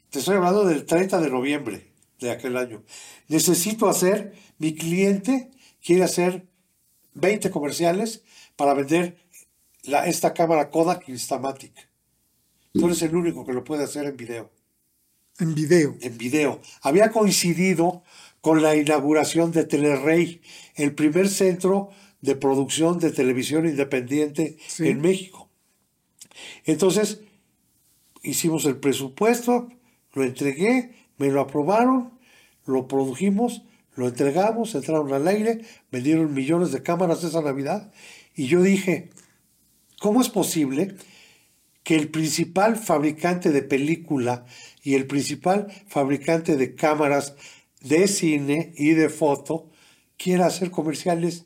[0.10, 2.84] Te estoy hablando del 30 de noviembre de aquel año.
[3.27, 5.51] Necesito hacer, mi cliente
[5.84, 6.47] quiere hacer
[7.15, 8.23] 20 comerciales
[8.55, 9.17] para vender
[9.84, 11.73] la, esta cámara Kodak Instamatic.
[12.71, 14.49] Tú eres el único que lo puede hacer en video
[15.38, 15.97] En video.
[15.99, 16.62] en video.
[16.82, 18.03] Había coincidido
[18.41, 20.41] con la inauguración de Telerrey,
[20.75, 21.89] el primer centro
[22.21, 24.88] de producción de televisión independiente Sí.
[24.88, 25.49] en México.
[26.65, 27.21] Entonces,
[28.23, 29.69] hicimos el presupuesto,
[30.13, 32.12] lo entregué, me lo aprobaron,
[32.65, 33.63] lo produjimos,
[33.95, 37.91] lo entregamos, entraron al aire, vendieron millones de cámaras esa Navidad
[38.36, 39.10] y yo dije,
[39.99, 40.95] ¿cómo es posible
[41.84, 44.45] que el principal fabricante de película
[44.84, 47.36] y el principal fabricante de cámaras
[47.82, 49.70] de cine y de foto
[50.18, 51.46] quiera hacer comerciales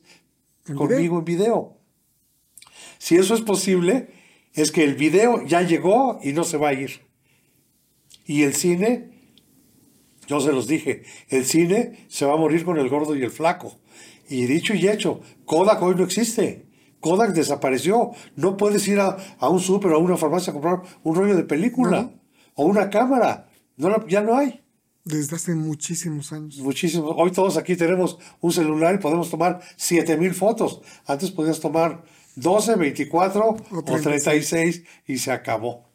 [0.66, 1.76] ¿En conmigo en video.
[2.98, 4.08] Si eso es posible,
[4.54, 7.02] es que el video ya llegó y no se va a ir.
[8.24, 9.10] Y el cine,
[10.26, 13.30] yo se los dije, el cine se va a morir con el gordo y el
[13.30, 13.78] flaco.
[14.28, 16.66] Y dicho y hecho, Kodak hoy no existe.
[17.00, 18.12] Kodak desapareció.
[18.34, 21.36] No puedes ir a, a un súper o a una farmacia a comprar un rollo
[21.36, 22.20] de película No.
[22.54, 23.50] o una cámara.
[23.76, 24.63] No, ya no hay.
[25.04, 26.56] Desde hace muchísimos años.
[26.58, 27.08] Muchísimo.
[27.10, 30.80] Hoy todos aquí tenemos un celular y podemos tomar 7000 fotos.
[31.06, 32.04] Antes podías tomar
[32.36, 34.02] 12, 24 o 36.
[34.02, 35.90] 36 y se acabó.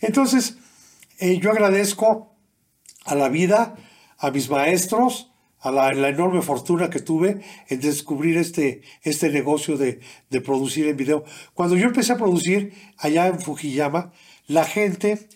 [0.00, 0.56] Entonces,
[1.18, 2.34] eh, yo agradezco
[3.04, 3.76] a la vida,
[4.16, 9.76] a mis maestros, a la, la enorme fortuna que tuve en descubrir este, este negocio
[9.76, 10.00] de,
[10.30, 11.24] de producir en video.
[11.52, 14.12] Cuando yo empecé a producir allá en Fujiyama,
[14.46, 15.28] la gente,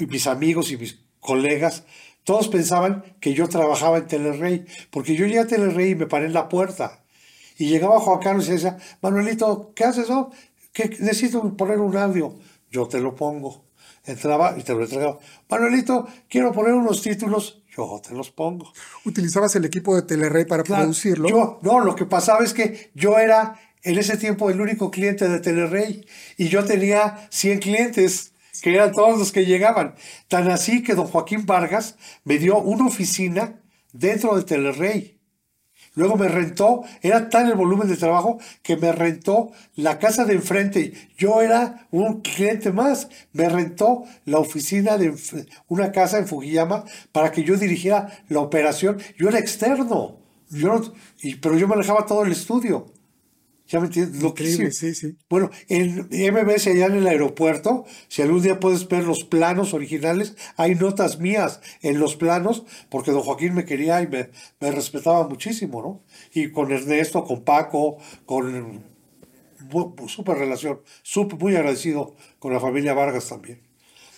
[0.00, 1.84] y mis amigos y mis colegas,
[2.24, 6.26] todos pensaban que yo trabajaba en Telerrey, porque yo llegué a Telerrey y me paré
[6.26, 7.04] en la puerta.
[7.58, 10.08] Y llegaba Juan Carlos y decía, Manuelito, ¿qué haces?
[10.10, 10.30] Oh?
[10.72, 12.34] ¿Qué, necesito poner un audio.
[12.70, 13.66] Yo te lo pongo.
[14.04, 15.18] Entraba y te lo entregaba.
[15.48, 17.62] Manuelito, quiero poner unos títulos.
[17.76, 18.72] Yo te los pongo.
[19.04, 21.28] Utilizabas el equipo de Telerrey para Claro, producirlo.
[21.28, 25.28] Yo, no, lo que pasaba es que yo era en ese tiempo el único cliente
[25.28, 26.06] de Telerrey
[26.36, 28.31] y yo tenía 100 clientes,
[28.62, 29.94] que eran todos los que llegaban.
[30.28, 33.60] Tan así que don Joaquín Vargas me dio una oficina
[33.92, 35.18] dentro de Telerrey.
[35.94, 40.34] Luego me rentó, era tan el volumen de trabajo que me rentó la casa de
[40.34, 40.94] enfrente.
[41.18, 43.08] Yo era un cliente más.
[43.32, 45.14] Me rentó la oficina de
[45.68, 49.02] una casa en Fujiyama para que yo dirigiera la operación.
[49.18, 50.18] Yo era externo.
[50.48, 50.80] Yo
[51.42, 52.90] pero yo manejaba todo el estudio.
[53.72, 54.22] ¿Ya me entiendes?
[54.22, 55.16] Lo que Increíble, sí, sí.
[55.30, 60.36] bueno, en MBS allá en el aeropuerto, si algún día puedes ver los planos originales,
[60.58, 64.28] hay notas mías en los planos, porque don Joaquín me quería y me,
[64.60, 66.02] me respetaba muchísimo, ¿no?
[66.34, 68.84] Y con Ernesto, con Paco, con
[70.06, 73.62] súper relación, súper muy agradecido con la familia Vargas también.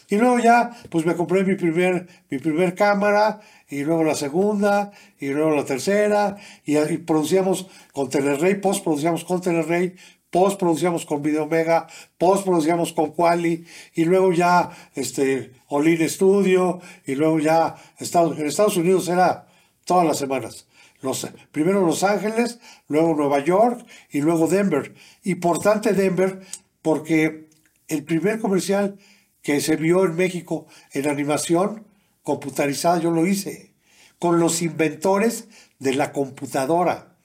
[0.08, 4.92] Y luego ya, pues me compré mi primer, mi primer cámara, y luego la segunda,
[5.18, 9.94] y luego la tercera, y, y producíamos con Telerrey, post producíamos con Telerrey,
[10.30, 11.86] post producíamos con Videomega,
[12.18, 18.46] post producíamos con Quali, y luego ya, este, Olin Studio, y luego ya, Estados, en
[18.46, 19.46] Estados Unidos era
[19.84, 20.66] todas las semanas.
[21.00, 24.94] Los, primero Los Ángeles, luego Nueva York y luego Denver.
[25.24, 26.40] Importante Denver
[26.80, 27.50] porque
[27.88, 28.98] el primer comercial
[29.42, 31.84] que se vio en México en animación
[32.24, 33.72] computarizada yo lo hice
[34.18, 35.46] con los inventores
[35.78, 37.16] de la computadora.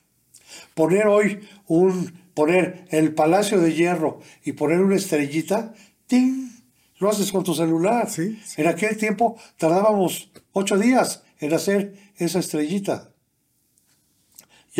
[0.76, 5.74] Poner hoy un poner el Palacio de Hierro y poner una estrellita,
[6.06, 6.52] ¡ting!
[7.00, 8.10] Lo haces con tu celular.
[8.10, 8.62] Sí, sí.
[8.62, 13.10] En aquel tiempo tardábamos ocho días en hacer esa estrellita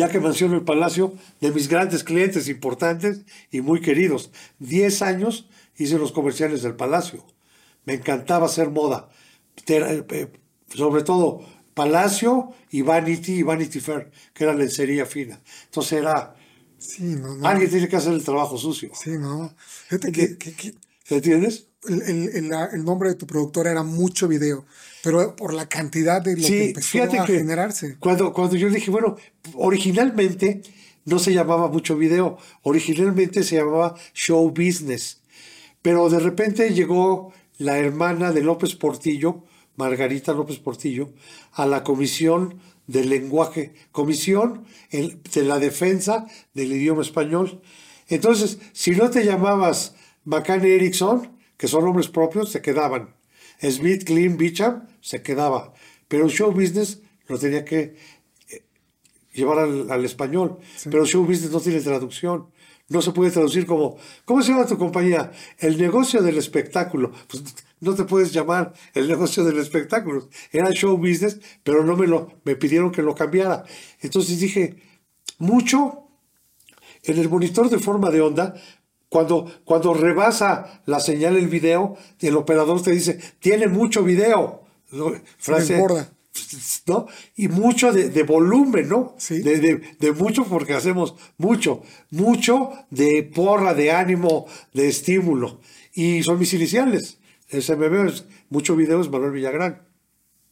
[0.00, 4.30] ya que menciono el Palacio, de mis grandes clientes importantes y muy queridos.
[4.58, 7.24] Diez años hice los comerciales del Palacio.
[7.84, 9.10] Me encantaba hacer moda.
[9.64, 10.28] Te- eh,
[10.74, 11.40] sobre todo
[11.74, 15.40] Palacio y Vanity y Vanity Fair, que era lencería fina.
[15.66, 16.34] Entonces era,
[16.78, 17.46] Sí, no, no.
[17.48, 18.90] alguien tiene que hacer el trabajo sucio.
[18.94, 19.54] Sí, no.
[19.88, 21.66] Fíjate que, que- que ¿Se entiendes?
[21.88, 24.66] el, nombre de tu productora era mucho video,
[25.02, 27.96] pero por la cantidad de lo que empezó fíjate a que generarse.
[27.98, 29.16] Cuando, cuando yo dije, bueno,
[29.54, 30.62] originalmente
[31.06, 35.20] no se llamaba mucho video, originalmente se llamaba show business,
[35.82, 39.44] pero de repente llegó la hermana de López Portillo,
[39.80, 41.10] Margarita López Portillo,
[41.52, 47.62] a la comisión del lenguaje, comisión de la defensa del idioma español.
[48.08, 53.14] Entonces, si no te llamabas McCann Erickson, que son nombres propios, se quedaban.
[53.62, 55.72] Smith, Klein, Beecham, se quedaba.
[56.08, 57.96] Pero el show business lo tenía que
[58.48, 58.62] eh,
[59.32, 60.58] llevar al, al español.
[60.90, 62.48] Pero show business no tiene traducción.
[62.88, 65.30] No se puede traducir como, ¿cómo se llama tu compañía?
[65.58, 67.12] El negocio del espectáculo.
[67.28, 67.44] Pues
[67.80, 70.28] no te puedes llamar el negocio del espectáculo.
[70.52, 73.64] Era show business, pero no me lo, me pidieron que lo cambiara.
[74.00, 74.76] Entonces dije,
[75.38, 76.04] mucho
[77.04, 78.54] en el monitor de forma de onda,
[79.08, 84.62] cuando, cuando rebasa la señal el video, el operador te dice, tiene mucho video.
[84.92, 85.12] ¿no?
[85.38, 85.76] Frase.
[86.86, 87.06] ¿no?
[87.36, 89.14] Y mucho de, de volumen, ¿no?
[89.18, 89.40] Sí.
[89.40, 95.60] De, de- de mucho porque hacemos mucho, mucho de porra, de ánimo, de estímulo.
[95.92, 97.18] Y son mis iniciales.
[97.50, 99.82] Ese me veo, es- mucho video es Manuel Villagrán.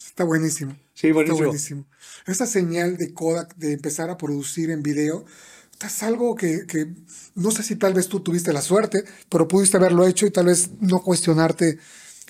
[0.05, 0.77] Está buenísimo.
[0.95, 1.37] Sí, buenísimo.
[1.39, 1.87] Está buenísimo.
[2.27, 5.25] Esta señal de Kodak de empezar a producir en video
[5.85, 6.89] es algo que, que
[7.37, 10.47] no sé si tal vez tú tuviste la suerte, pero pudiste haberlo hecho y tal
[10.47, 11.79] vez no cuestionarte.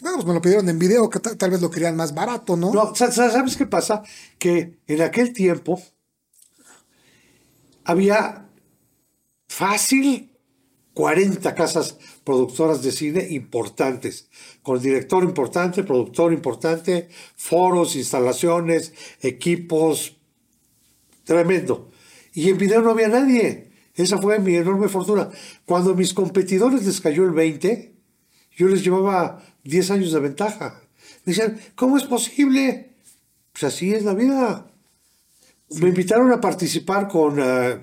[0.03, 2.57] Bueno, pues me lo pidieron en video, que ta- tal vez lo querían más barato,
[2.57, 2.73] ¿no?
[2.73, 4.03] No, sa- sa- ¿sabes qué pasa?
[4.39, 5.83] Que en aquel tiempo
[7.85, 8.49] había
[9.49, 10.31] fácil
[10.99, 14.29] 40 casas productoras de cine importantes,
[14.65, 20.17] con director importante, productor importante, foros, instalaciones, equipos,
[21.23, 21.89] tremendo.
[22.35, 23.71] Y en video no había nadie.
[23.95, 25.31] Esa fue mi enorme fortuna.
[25.65, 27.95] Cuando a mis competidores les cayó el 20,
[28.57, 30.83] yo les llevaba 10 años de ventaja.
[31.25, 32.97] Me decían, ¿cómo es posible?
[33.53, 34.67] Pues así es la vida.
[35.81, 37.79] Me invitaron a participar con, eh,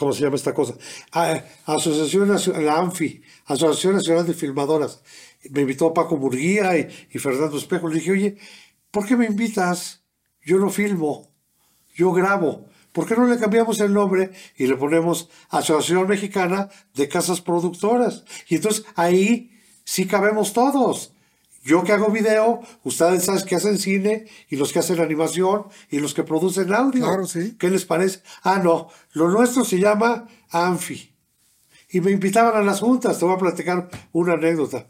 [0.00, 0.74] ¿cómo se llama esta cosa?
[1.12, 5.02] Ah, Asociación Nacional, la ANFI, Asociación Nacional de Filmadoras.
[5.50, 7.86] Me invitó Paco Murguía y, y Fernando Espejo.
[7.88, 8.36] Le dije, oye,
[8.90, 10.02] ¿por qué me invitas?
[10.42, 11.30] Yo no filmo,
[11.94, 12.64] yo grabo.
[12.92, 18.24] ¿Por qué no le cambiamos el nombre y le ponemos Asociación Mexicana de Casas Productoras?
[18.48, 19.50] Y entonces ahí
[19.84, 21.12] sí cabemos todos.
[21.62, 25.98] Yo que hago video, ustedes saben que hacen cine y los que hacen animación y
[25.98, 27.04] los que producen audio.
[27.04, 27.54] Claro, sí.
[27.58, 28.20] ¿Qué les parece?
[28.42, 31.12] Ah, no, lo nuestro se llama ANFI.
[31.90, 34.86] Y me invitaban a las juntas, te voy a platicar una anécdota.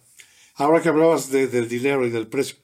[0.54, 2.56] Ahora que hablabas de- del dinero y del precio.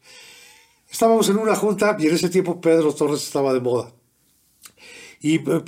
[0.89, 3.93] Estábamos en una junta y en ese tiempo Pedro Torres estaba de moda.
[5.21, 5.63] Y eh, eh,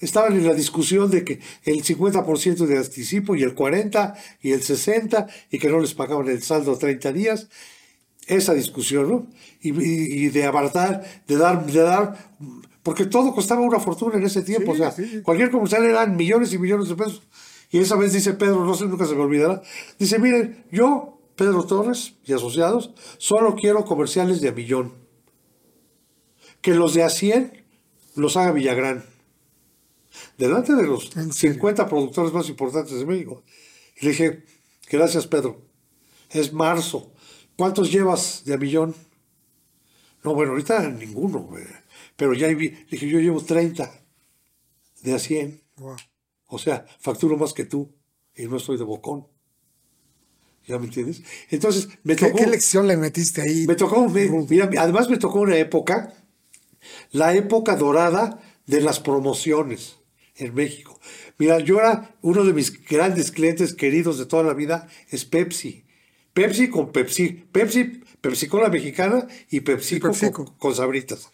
[0.00, 4.60] estaban en la discusión de que el 50% de anticipo y el 40% y el
[4.62, 7.48] 60% y que no les pagaban el saldo a 30 días.
[8.28, 9.26] Esa discusión, ¿no?
[9.60, 12.36] Y, y- y de abaratar, de dar, de dar,
[12.82, 14.74] porque todo costaba una fortuna en ese tiempo.
[14.74, 15.22] Sí, o sea, sí.
[15.22, 17.22] cualquier comercial eran millones y millones de pesos.
[17.70, 19.60] Y esa vez dice Pedro, no sé, nunca se me olvidará,
[19.98, 24.94] dice, miren, yo, Pedro Torres y asociados, solo quiero comerciales de a millón.
[26.60, 27.64] Que los de a 100
[28.16, 29.04] los haga Villagrán.
[30.36, 31.54] Delante de los ¿En serio?
[31.54, 33.42] 50 productores más importantes de México.
[34.00, 34.44] Y le dije,
[34.90, 35.60] gracias Pedro,
[36.30, 37.12] es marzo.
[37.58, 38.94] ¿Cuántos llevas de a millón?
[40.22, 41.50] No, bueno, ahorita ninguno,
[42.16, 43.90] pero ya dije, yo llevo 30
[45.02, 45.60] de a 100.
[45.78, 45.96] Wow.
[46.46, 47.92] O sea, facturo más que tú
[48.36, 49.26] y no estoy de bocón.
[50.68, 51.22] ¿Ya me entiendes?
[51.50, 52.38] Entonces, me ¿Qué, tocó.
[52.38, 53.66] qué lección le metiste ahí?
[53.66, 56.14] Me tocó, me- mira, además me tocó una época,
[57.10, 59.96] la época dorada de las promociones
[60.36, 61.00] en México.
[61.38, 65.84] Mira, yo era uno de mis grandes clientes queridos de toda la vida, es Pepsi.
[66.38, 67.44] Pepsi con Pepsi.
[67.50, 70.12] Pepsi, Pepsi Cola mexicana y Pepsi Y con,
[70.58, 71.30] con sabritas.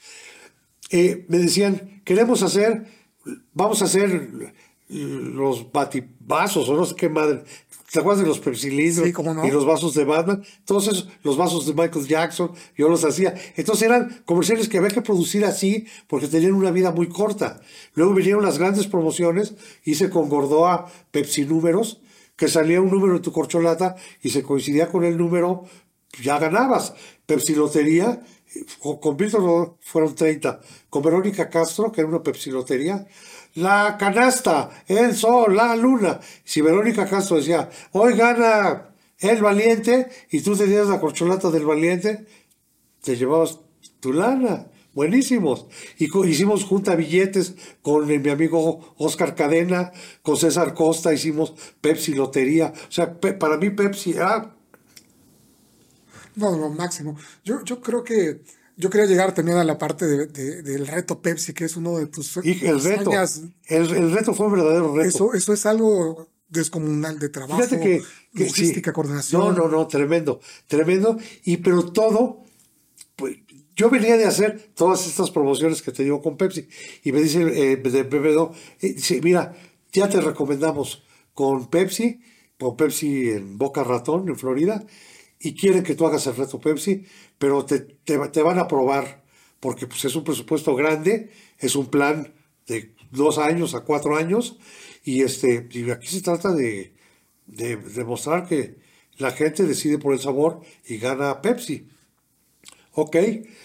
[0.90, 2.87] Eh, me decían, queremos hacer,
[3.53, 4.55] vamos a hacer
[4.88, 7.45] los batibazos o no sé qué madre.
[7.93, 9.47] ¿Te acuerdas de los pepsilindros Sí, no.
[9.47, 10.43] y los vasos de Batman?
[10.64, 13.35] Todos esos, los vasos de Michael Jackson, yo los hacía.
[13.57, 17.61] Entonces eran comerciales que había que producir así porque tenían una vida muy corta.
[17.95, 22.01] Luego vinieron las grandes promociones, hice con Gordoa Pepsi números,
[22.37, 25.64] que salía un número en tu corcholata y se coincidía con el número,
[26.23, 26.94] ya ganabas.
[27.27, 28.20] Pepsi Lotería,
[28.81, 30.61] con, con Víctor fueron 30.
[30.90, 33.07] Con Verónica Castro, que era una Pepsi Lotería,
[33.55, 36.20] la canasta, el sol, la luna.
[36.44, 42.27] Si Verónica Castro decía, hoy gana el valiente, y tú tenías la corcholata del valiente,
[43.03, 43.61] te llevabas
[44.01, 44.66] tu lana.
[44.94, 45.66] Buenísimos.
[45.98, 52.72] Y hicimos junta billetes con mi amigo Oscar Cadena, con César Costa, hicimos Pepsi Lotería.
[52.88, 54.57] O sea, para mí Pepsi era
[56.37, 57.16] No, lo máximo.
[57.44, 58.40] Yo, yo creo que
[58.76, 61.96] yo quería llegar también a la parte de- de- del reto Pepsi, que es uno
[61.98, 63.12] de tus y el reto.
[63.66, 65.09] El, el reto fue un verdadero reto.
[65.09, 68.02] Eso, eso es algo descomunal de trabajo, Fíjate que,
[68.35, 68.94] que logística, sí.
[68.94, 69.40] coordinación.
[69.40, 71.16] No, no, no, tremendo, tremendo.
[71.44, 72.42] Y pero todo,
[73.16, 73.37] pues,
[73.77, 76.69] yo venía de hacer todas estas promociones que te digo con Pepsi.
[77.03, 79.55] Y me dice eh, de BBDO, eh, dice, mira,
[79.93, 82.21] ya te recomendamos con Pepsi,
[82.59, 84.85] con Pepsi en Boca Ratón, en Florida,
[85.41, 87.05] y quieren que tú hagas el reto Pepsi,
[87.39, 89.25] pero te, te, te van a probar,
[89.61, 92.33] porque pues, es un presupuesto grande, es un plan
[92.67, 94.59] de dos años a cuatro años,
[95.03, 96.95] y, este, y aquí se trata de,
[97.47, 98.77] de demostrar que
[99.18, 101.89] la gente decide por el sabor y gana Pepsi.
[102.93, 103.16] Ok,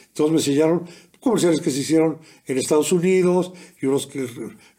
[0.09, 0.85] entonces me enseñaron
[1.19, 3.51] comerciales que se hicieron en Estados Unidos
[3.81, 4.27] y unos que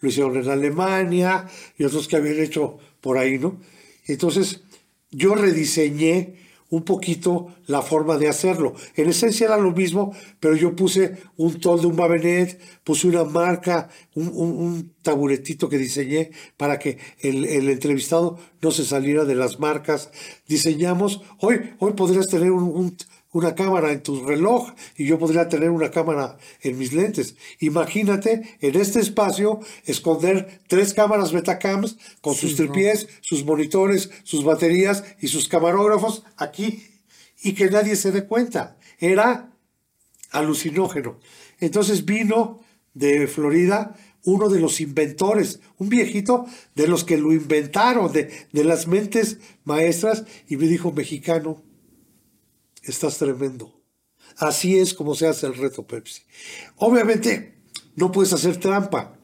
[0.01, 1.47] lo hicieron en Alemania
[1.79, 3.59] y otros que habían hecho por ahí, ¿no?
[4.07, 4.63] Entonces
[5.11, 6.37] yo rediseñé
[6.71, 8.75] un poquito la forma de hacerlo.
[8.95, 13.25] En esencia era lo mismo, pero yo puse un tol de un babenet, puse una
[13.25, 19.35] marca, un, un- taburetito que diseñé para que el, el entrevistado no se saliera de
[19.35, 20.11] las marcas.
[20.47, 22.97] Diseñamos, hoy, hoy podrías tener un-
[23.33, 27.37] una cámara en tu reloj y yo podría tener una cámara en mis lentes.
[27.61, 35.05] Imagínate en este espacio esconder tres cámaras Betacams con sus tripiés, sus monitores, sus baterías
[35.21, 36.83] y sus camarógrafos aquí
[37.43, 38.77] y que nadie se dé cuenta.
[38.99, 39.53] Era
[40.31, 41.19] alucinógeno.
[41.61, 42.61] Entonces vino
[42.95, 48.65] de Florida uno de los inventores, un viejito de los que lo inventaron, de, de
[48.65, 51.63] las mentes maestras, y me dijo, mexicano,
[52.83, 53.81] estás tremendo.
[54.37, 56.23] Así es como se hace el reto Pepsi.
[56.77, 57.59] Obviamente,
[57.97, 59.19] no puedes hacer trampa,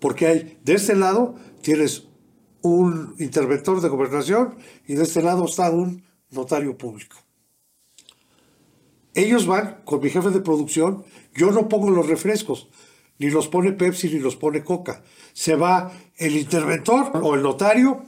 [0.00, 2.04] porque hay, de este lado tienes
[2.62, 4.56] un interventor de gobernación
[4.86, 7.16] y de este lado está un notario público.
[9.14, 11.04] Ellos van con mi jefe de producción,
[11.34, 12.68] yo no pongo los refrescos,
[13.18, 15.02] ni los pone Pepsi ni los pone Coca.
[15.34, 18.04] Se va el interventor o el notario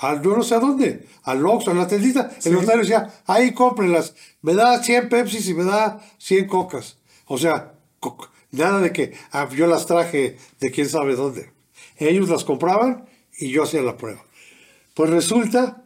[0.00, 2.30] al no sé a dónde, al Oxxo, a la tendita.
[2.44, 6.96] El notario decía, ahí cómprenlas, me da 100 Pepsi y me da 100 Cocas.
[7.26, 7.74] O sea,
[8.50, 11.50] nada de que ah, yo las traje de quién sabe dónde.
[11.98, 13.06] Ellos las compraban
[13.38, 14.24] y yo hacía la prueba.
[14.94, 15.84] Pues resulta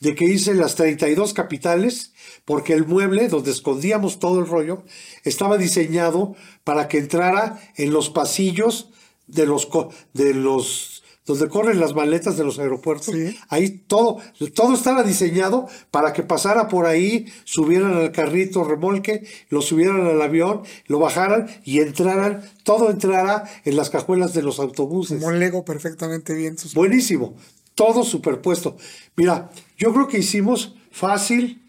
[0.00, 2.12] de que hice las 32 capitales
[2.44, 4.82] porque el mueble donde escondíamos todo el rollo
[5.22, 6.34] estaba diseñado
[6.64, 8.90] para que entrara en los pasillos
[9.26, 9.68] de los,
[10.12, 10.93] de los
[11.26, 13.14] donde corren las maletas de los aeropuertos.
[13.48, 14.18] Ahí todo,
[14.54, 20.20] todo estaba diseñado para que pasara por ahí, subieran al carrito remolque, lo subieran al
[20.20, 25.22] avión, lo bajaran y entraran, todo entrara en las cajuelas de los autobuses.
[25.22, 26.56] Como Lego perfectamente bien.
[26.74, 27.34] Buenísimo,
[27.74, 28.76] todo superpuesto.
[29.16, 31.62] Mira, yo creo que hicimos fácil,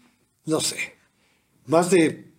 [0.44, 0.76] no sé,
[1.64, 2.30] más de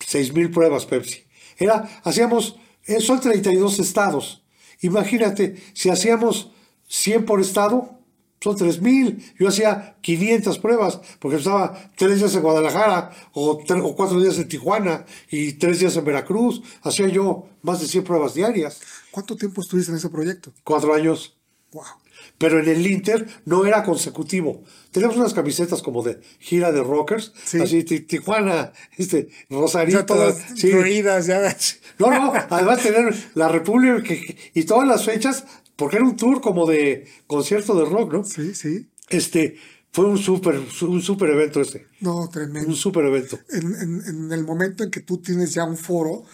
[0.00, 1.24] seis mil pruebas Pepsi.
[1.56, 4.41] Era, hacíamos, eh, son 32 estados
[4.82, 6.50] Imagínate, si hacíamos
[6.88, 7.98] 100 por estado,
[8.40, 9.34] son 3.000.
[9.38, 14.48] Yo hacía 500 pruebas, porque estaba tres días en Guadalajara, o, o cuatro días en
[14.48, 16.62] Tijuana, y tres días en Veracruz.
[16.82, 18.80] Hacía yo más de 100 pruebas diarias.
[19.10, 20.52] ¿Cuánto tiempo estuviste en ese proyecto?
[20.64, 21.36] Cuatro años.
[21.72, 22.01] Wow.
[22.38, 24.62] Pero en el Inter no era consecutivo.
[24.90, 29.98] Tenemos unas camisetas como de gira de rockers, así Tijuana, este, Rosarito.
[29.98, 30.70] Ya todas sí.
[30.70, 31.56] ya.
[31.98, 34.14] No, no, además tener la República
[34.54, 35.44] y todas las fechas,
[35.76, 38.24] porque era un tour como de concierto de rock, ¿no?
[38.24, 38.88] Sí, sí.
[39.08, 39.56] Este,
[39.92, 41.86] fue un súper un super evento este.
[42.00, 42.68] No, tremendo.
[42.68, 43.38] Un súper evento.
[43.50, 43.74] En,
[44.06, 46.24] en, el momento en que tú tienes ya un foro,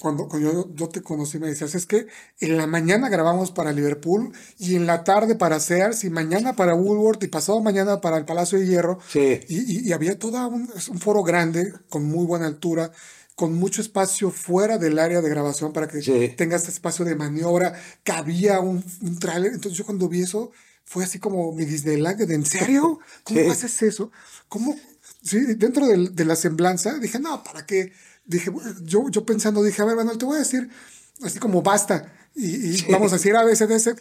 [0.00, 2.06] cuando, cuando yo, te conocí me decías, es que
[2.40, 6.74] en la mañana grabamos para Liverpool y en la tarde para Sears y mañana para
[6.74, 8.98] Woolworth y pasado mañana para el Palacio de Hierro.
[9.08, 9.40] Sí.
[9.48, 12.90] Y, y, había todo un, un, foro grande, con muy buena altura,
[13.36, 16.00] con mucho espacio fuera del área de grabación para que
[16.36, 19.52] tengas este espacio de maniobra, cabía un, un trailer.
[19.52, 20.50] Entonces yo cuando vi eso,
[20.84, 22.98] fue así como mi Disneyland, de ¿en serio?
[23.24, 24.10] ¿Cómo haces eso?
[24.48, 24.76] ¿Cómo?
[25.22, 27.92] Sí, dentro de, de la semblanza dije, no, ¿para qué?
[28.24, 28.50] Dije,
[28.82, 30.70] yo, yo pensando, dije, a ver, Manuel, te voy a decir
[31.22, 32.12] así como basta.
[32.34, 33.94] Y, vamos a decir A, B, C, D, C.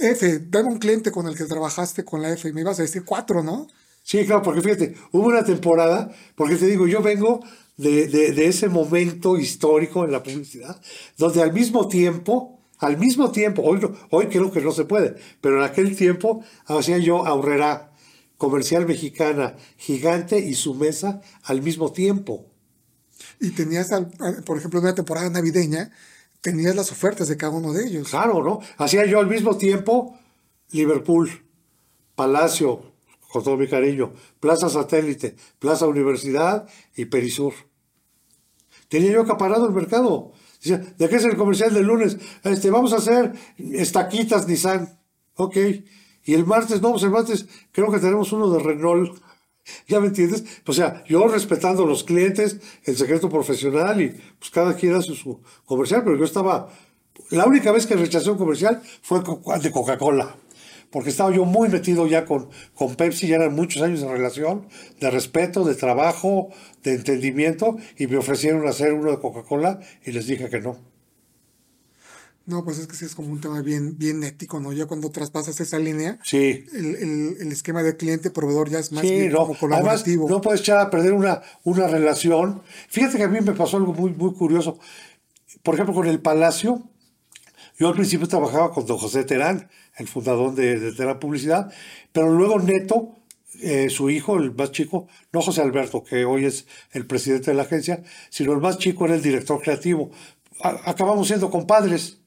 [0.00, 2.82] F, dame un cliente con el que trabajaste con la F y me ibas a
[2.82, 3.68] decir cuatro, ¿no?
[4.02, 7.40] Sí, claro, porque fíjate, hubo una temporada, porque te digo, yo vengo
[7.76, 10.80] de, de, de ese momento histórico en la publicidad,
[11.18, 13.80] donde al mismo tiempo, al mismo tiempo, hoy,
[14.10, 17.92] hoy creo que no se puede, pero en aquel tiempo hacía yo Aurrera,
[18.38, 22.49] comercial mexicana, gigante y su mesa al mismo tiempo.
[23.40, 23.88] Y tenías,
[24.44, 25.90] por ejemplo, en una temporada navideña,
[26.40, 28.10] tenías las ofertas de cada uno de ellos.
[28.10, 28.60] Claro, ¿no?
[28.76, 30.18] Hacía yo al mismo tiempo
[30.70, 31.30] Liverpool,
[32.14, 32.92] Palacio,
[33.30, 37.54] con todo mi cariño, Plaza Satélite, Plaza Universidad y Perisur.
[38.88, 40.32] Tenía yo acaparado el mercado.
[40.62, 42.18] ¿de qué es el comercial del lunes?
[42.44, 44.98] Este, vamos a hacer estaquitas Nissan.
[45.36, 45.56] Ok.
[46.24, 49.18] Y el martes, no, pues el martes creo que tenemos uno de Renault.
[49.86, 50.44] ¿Ya me entiendes?
[50.66, 54.08] O sea, yo respetando los clientes, el secreto profesional y
[54.38, 56.68] pues cada quien hace su comercial, pero yo estaba,
[57.30, 59.20] la única vez que rechacé un comercial fue
[59.62, 60.34] de Coca-Cola,
[60.90, 64.66] porque estaba yo muy metido ya con, con Pepsi, ya eran muchos años de relación,
[65.00, 66.48] de respeto, de trabajo,
[66.82, 70.99] de entendimiento, y me ofrecieron hacer uno de Coca-Cola y les dije que no.
[72.50, 74.72] No, pues es que sí es como un tema bien, bien ético, ¿no?
[74.72, 76.64] Ya cuando traspasas esa línea, sí.
[76.74, 79.46] el, el, esquema de cliente-proveedor ya es más sí, bien no.
[79.46, 80.24] como colaborativo.
[80.24, 82.60] Además, no puedes echar a perder una, una relación.
[82.88, 84.80] Fíjate que a mí me pasó algo muy, muy curioso.
[85.62, 86.82] Por ejemplo, con el Palacio,
[87.78, 91.72] yo al principio trabajaba con don José Terán, el fundador de, de Terán Publicidad,
[92.10, 93.14] pero luego Neto,
[93.62, 97.56] eh, su hijo, el más chico, no José Alberto, que hoy es el presidente de
[97.56, 100.10] la agencia, sino el más chico era el director creativo.
[100.62, 102.19] A, acabamos siendo compadres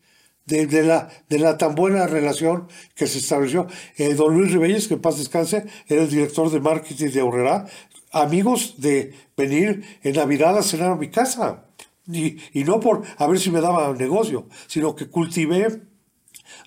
[0.45, 3.67] de, de, la, de la tan buena relación que se estableció.
[3.97, 7.65] Eh, don Luis Ribelles, que en paz descanse, era el director de marketing de Aurrera.
[8.11, 11.65] amigos de venir en Navidad a cenar a mi casa.
[12.05, 15.81] Y, y no por a ver si me daba negocio, sino que cultivé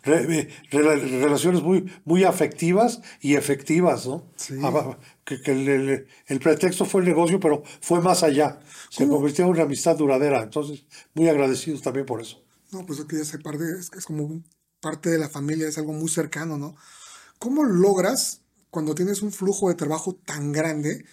[0.02, 4.24] re- eh, rela- relaciones muy, muy afectivas y efectivas, ¿no?
[4.36, 4.54] Sí.
[4.62, 8.60] Ah, Que, que el, el- el pretexto fue el negocio, pero fue más allá.
[8.88, 9.16] Se ¿Cómo?
[9.16, 10.42] convirtió en una amistad duradera.
[10.42, 12.42] Entonces, muy agradecidos también por eso.
[12.72, 14.42] No, pues es que ya se parte, es, es como
[14.80, 16.76] parte de la familia, es algo muy cercano, ¿no?
[17.38, 21.06] ¿Cómo logras, cuando tienes un flujo de trabajo tan grande,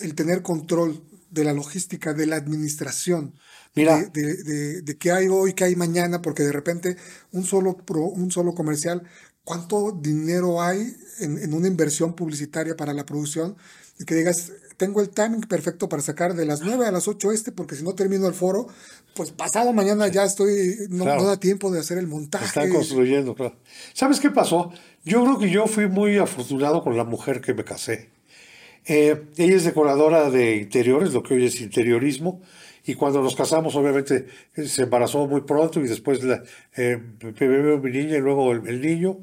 [0.00, 3.34] el tener control de la logística, de la administración?
[3.74, 3.98] Mira.
[3.98, 6.96] De, de, de- de qué hay hoy, qué hay mañana, porque de repente
[7.32, 9.02] un solo, pro- un solo comercial,
[9.44, 13.56] ¿cuánto dinero hay en, en una inversión publicitaria para la producción?
[13.98, 17.32] Y que digas, tengo el timing perfecto para sacar de las 9 a las 8
[17.32, 18.66] este, porque si no termino el foro,
[19.14, 21.22] pues pasado mañana ya estoy, no, Claro.
[21.22, 22.46] no da tiempo de hacer el montaje.
[22.46, 23.56] Están construyendo, claro.
[23.92, 24.72] ¿Sabes qué pasó?
[25.04, 28.10] Yo creo que yo fui muy afortunado con la mujer que me casé.
[28.86, 32.42] Eh, ella es decoradora de interiores, lo que hoy es interiorismo,
[32.86, 34.26] y cuando nos casamos, obviamente,
[34.66, 36.42] se embarazó muy pronto y después la,
[36.76, 36.98] eh,
[37.82, 39.20] mi niña y luego el, el niño.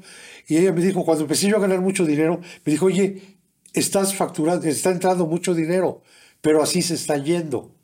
[0.48, 3.31] Y ella me dijo, cuando empecé yo a ganar mucho dinero, me dijo, oye,
[3.72, 6.02] estás facturando, está entrando mucho dinero,
[6.40, 7.74] pero así se está yendo.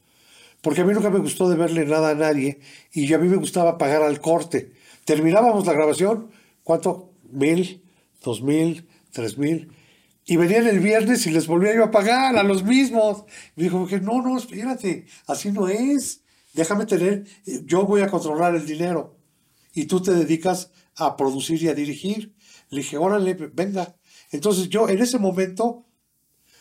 [0.60, 2.60] Porque a mí nunca me gustó de verle nada a nadie
[2.92, 4.72] y a mí me gustaba pagar al corte.
[5.04, 6.30] Terminábamos la grabación,
[6.64, 7.12] ¿cuánto?
[7.30, 7.82] Mil,
[8.22, 9.70] dos mil, tres mil.
[10.26, 13.24] Y venían el viernes y les volvía yo a pagar a los mismos.
[13.56, 16.22] Me dijo, que no, no, espérate, así no es.
[16.52, 17.24] Déjame tener,
[17.64, 19.16] yo voy a controlar el dinero.
[19.72, 22.34] Y tú te dedicas a producir y a dirigir.
[22.70, 23.94] Le dije, órale, venga.
[24.30, 25.84] Entonces yo en ese momento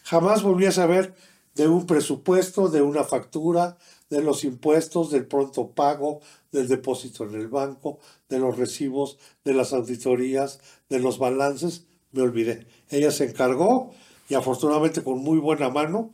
[0.08, 1.14] Jamás volví a saber
[1.54, 3.78] de un presupuesto, de una factura,
[4.10, 8.00] de los impuestos, del pronto pago, del depósito en el banco,
[8.30, 11.88] de los recibos, de las auditorías, de los balances.
[12.14, 12.68] Me olvidé.
[12.90, 13.92] Ella se encargó
[14.30, 16.14] y afortunadamente con muy buena mano.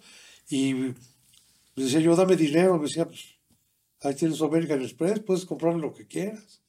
[0.50, 0.96] Y me
[1.76, 2.78] decía yo, dame dinero.
[2.78, 3.36] Me decía, pues
[4.02, 6.63] ahí tienes American Express, puedes comprar lo que quieras.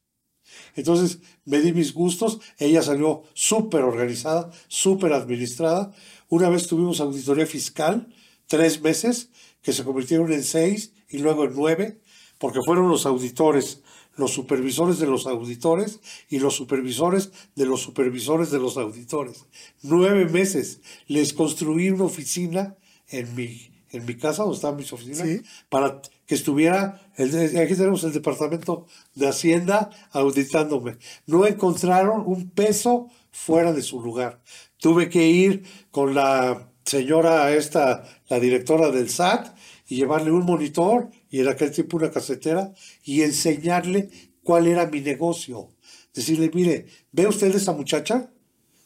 [0.77, 5.93] Entonces me di mis gustos, ella salió súper organizada, súper administrada.
[6.29, 8.09] Una vez tuvimos auditoría fiscal,
[8.47, 9.31] tres meses,
[9.63, 12.01] que se convirtieron en seis y luego en nueve,
[12.39, 13.81] porque fueron los auditores,
[14.17, 19.47] los supervisores de los auditores y los supervisores de los supervisores de los auditores.
[19.83, 20.81] Nueve meses.
[21.07, 22.77] Les construí una oficina
[23.09, 25.41] en mi, en mi casa, donde estaban mis oficinas, Sí.
[25.69, 30.97] para que estuviera, el, aquí tenemos el departamento de Hacienda auditándome.
[31.27, 34.41] No encontraron un peso fuera de su lugar.
[34.79, 39.55] Tuve que ir con la señora esta, la directora del SAT,
[39.87, 42.73] y llevarle un monitor, y en aquel tiempo una casetera,
[43.05, 44.09] y enseñarle
[44.43, 45.69] cuál era mi negocio.
[46.15, 48.31] Decirle, mire, ¿ve usted esa muchacha?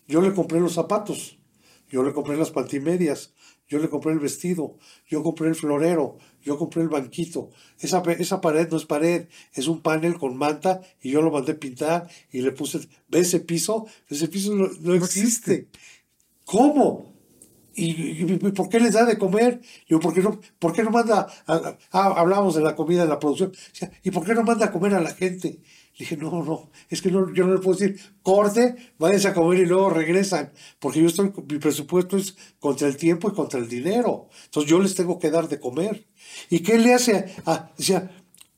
[0.06, 1.38] Yo le compré los zapatos,
[1.90, 3.32] yo le compré las pantimedias,
[3.68, 4.76] yo le compré el vestido,
[5.08, 7.50] yo compré el florero, yo compré el banquito.
[7.80, 11.54] Esa, esa pared no es pared, es un panel con manta y yo lo mandé
[11.54, 13.86] pintar y le puse, ¿ve ese piso?
[14.08, 15.68] Ese piso no, no existe.
[16.44, 17.14] ¿Cómo?
[17.74, 19.60] ¿Y, por qué les da de comer?
[19.88, 21.28] Yo, ¿por qué no, por qué no manda?
[21.46, 23.52] a- a- hablábamos de la comida, de la producción.
[24.02, 25.60] ¿Y por qué no manda a comer a la gente?
[25.98, 29.58] Dije, no, no, es que no, yo no le puedo decir, corte, váyanse a comer
[29.60, 30.52] y luego regresan.
[30.78, 34.28] Porque yo estoy, mi presupuesto es contra el tiempo y contra el dinero.
[34.44, 36.06] Entonces yo les tengo que dar de comer.
[36.50, 37.34] ¿Y qué le hace?
[37.46, 38.10] a- decía,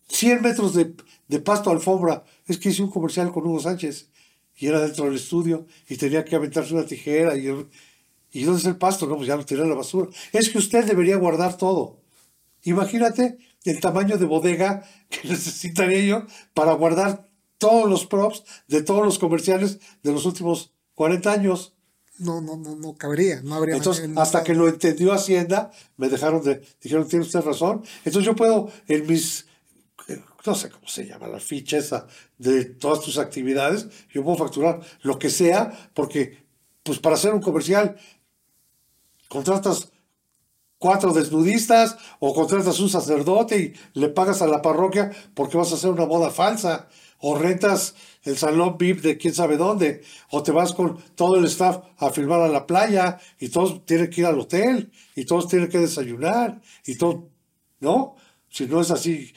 [0.09, 0.95] 100 metros de,
[1.28, 2.24] de pasto alfombra.
[2.47, 4.11] Es que hice un comercial con Hugo Sánchez
[4.59, 7.47] y era dentro del estudio y tenía que aventarse una tijera y,
[8.32, 9.07] ¿y dónde está el pasto?
[9.07, 10.09] No, pues ya lo tiré a la basura.
[10.32, 12.01] Es que usted debería guardar todo.
[12.64, 17.30] Imagínate el tamaño de bodega que necesitaría yo para guardar
[17.61, 21.74] todos los props de todos los comerciales de los últimos 40 años.
[22.18, 26.08] No, no, no, no cabría, no habría Entonces, manera- hasta que lo entendió Hacienda, me
[26.08, 27.82] dejaron de, dijeron, tiene usted razón.
[28.04, 29.46] Entonces yo puedo, en mis,
[30.08, 32.06] eh, no sé cómo se llama, la ficha esa
[32.38, 36.38] de todas tus actividades, yo puedo facturar lo que sea, porque,
[36.82, 37.96] pues para hacer un comercial,
[39.28, 39.90] contratas
[40.78, 43.58] cuatro desnudistas o contratas un sacerdote
[43.94, 46.88] y le pagas a la parroquia porque vas a hacer una boda falsa
[47.21, 51.45] o rentas el salón VIP de quién sabe dónde o te vas con todo el
[51.47, 55.49] staff a filmar a la playa y todos tienen que ir al hotel y todos
[55.49, 57.29] tienen que desayunar y todo,
[57.81, 58.16] ¿no?
[58.49, 59.33] Si no es así,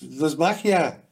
[0.00, 1.04] no es magia.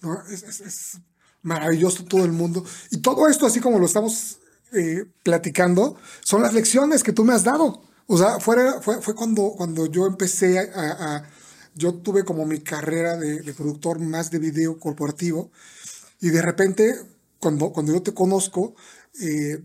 [0.00, 0.20] ¿no?
[0.30, 0.98] Es, es-
[1.44, 2.64] maravilloso todo el mundo.
[2.92, 4.38] Y todo esto, así como lo estamos
[4.72, 7.82] eh, platicando, son las lecciones que tú me has dado.
[8.06, 11.28] O sea, fuera- fue, fue cuando, cuando yo empecé a-
[11.74, 15.50] Yo tuve como mi carrera de, de productor más de video corporativo.
[16.20, 16.96] Y de repente,
[17.40, 18.74] cuando, cuando yo te conozco,
[19.20, 19.62] eh,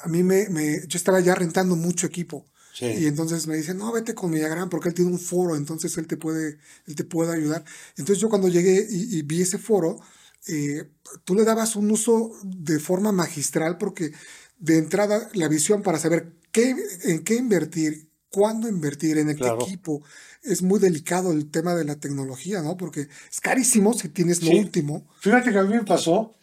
[0.00, 2.46] a mí me, me- Yo estaba ya rentando mucho equipo.
[2.72, 2.86] Sí.
[2.86, 6.06] Y entonces me dice, no, vete con Villagrán porque él tiene un foro, entonces él
[6.06, 7.64] te puede, él te puede ayudar.
[7.96, 10.00] Entonces yo cuando llegué y, y vi ese foro,
[10.46, 10.88] eh,
[11.24, 14.12] tú le dabas un uso de forma magistral porque
[14.58, 19.62] de entrada la visión para saber qué, en qué invertir, cuándo invertir, en el Claro.
[19.62, 20.02] equipo.
[20.42, 22.76] Es muy delicado el tema de la tecnología, ¿no?
[22.76, 24.58] Porque es carísimo si tienes lo Sí.
[24.58, 25.06] último.
[25.20, 26.34] Fíjate que a mí me pasó,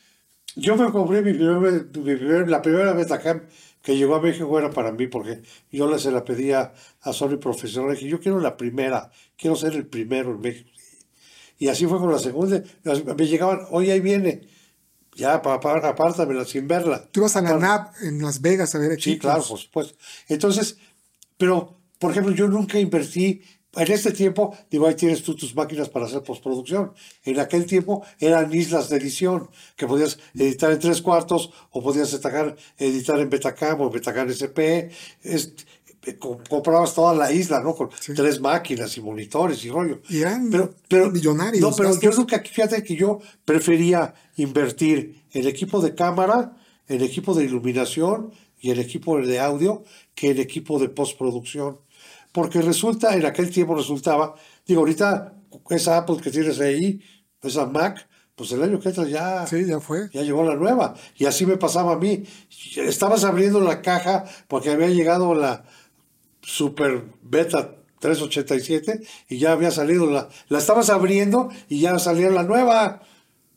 [0.55, 3.41] yo me compré mi primer, mi primer- la primera Betacam
[3.81, 7.37] que llegó a México era para mí, porque yo le se la pedía a Sony
[7.39, 10.69] Profesional, dije, yo quiero la primera, quiero ser el primero en México.
[11.59, 14.41] Y así fue con la segunda, me llegaban, oye, ahí viene,
[15.15, 17.07] ya, apártamela sin verla.
[17.11, 19.13] Tú ibas a la NAP en Las Vegas a ver equipos.
[19.13, 19.95] Sí, claro, por supuesto.
[20.27, 20.77] Entonces,
[21.37, 23.41] pero, por ejemplo, yo nunca invertí,
[23.77, 26.93] en este tiempo, digo, ahí tienes tú tus máquinas para hacer postproducción.
[27.25, 32.13] En aquel tiempo eran islas de edición, que podías editar en tres cuartos, o podías
[32.13, 34.89] editar, editar en Betacam o Betacam SP.
[35.23, 35.53] Es-
[36.07, 37.75] eh, co- comprabas toda la isla, ¿no?
[37.75, 38.13] Con Sí.
[38.13, 40.01] tres máquinas y monitores y rollo.
[40.07, 45.47] Y eran pero, pero, millonarios No, pero yo nunca, fíjate que yo prefería invertir en
[45.47, 46.55] equipo de cámara,
[46.87, 49.83] en equipo de iluminación y en equipo de audio
[50.13, 51.79] que en equipo de postproducción.
[52.31, 54.35] Porque resulta, en aquel tiempo resultaba,
[54.65, 55.33] digo, ahorita
[55.69, 57.01] esa Apple que tienes ahí,
[57.41, 60.09] esa Mac, pues el año que entra ya, Sí, ya fue.
[60.11, 60.95] ya llegó la nueva.
[61.15, 62.23] Y así me pasaba a mí.
[62.75, 65.63] Estabas abriendo la caja porque había llegado la
[66.41, 68.99] Super Beta 387
[69.29, 70.27] y ya había salido la...
[70.49, 73.01] La estabas abriendo y ya salía la nueva.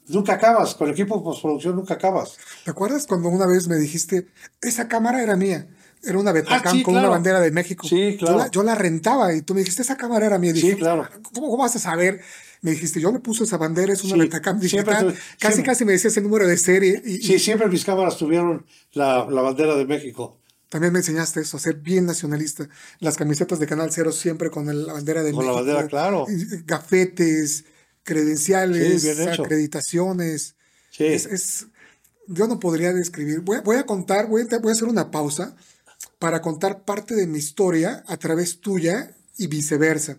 [0.08, 0.74] Nunca acabas.
[0.74, 2.36] Con equipo de postproducción nunca acabas.
[2.64, 4.26] ¿Te acuerdas cuando una vez me dijiste,
[4.60, 5.68] esa cámara era mía?
[6.02, 7.86] Era una Betacam Ah, sí, con una bandera de México.
[7.86, 8.38] Sí, Yo claro.
[8.38, 10.52] la, yo la rentaba y tú me dijiste, esa cámara era mía.
[10.54, 11.08] Y Sí, claro.
[11.34, 12.20] ¿cómo, vas a saber?
[12.62, 15.14] Me dijiste, yo le puse esa bandera, es una Sí, Betacam digital.
[15.38, 15.62] casi, siempre.
[15.64, 17.02] casi me decías el número de serie.
[17.04, 20.38] Y, y Sí, siempre mis cámaras tuvieron la, la bandera de México.
[20.68, 22.68] también me enseñaste eso, a ser bien nacionalista.
[23.00, 25.66] Las camisetas de Canal Cero siempre con el- la bandera de Con la México.
[25.66, 26.26] bandera, claro.
[26.66, 27.64] Gafetes,
[28.08, 29.08] credenciales, Sí,
[29.42, 30.54] acreditaciones.
[30.90, 31.04] Sí.
[31.04, 31.66] Es, es-
[32.26, 33.40] yo no podría describir.
[33.40, 35.54] Voy, a- voy a contar, voy a, voy a hacer una pausa
[36.18, 40.16] para contar parte de mi historia a través tuya y viceversa.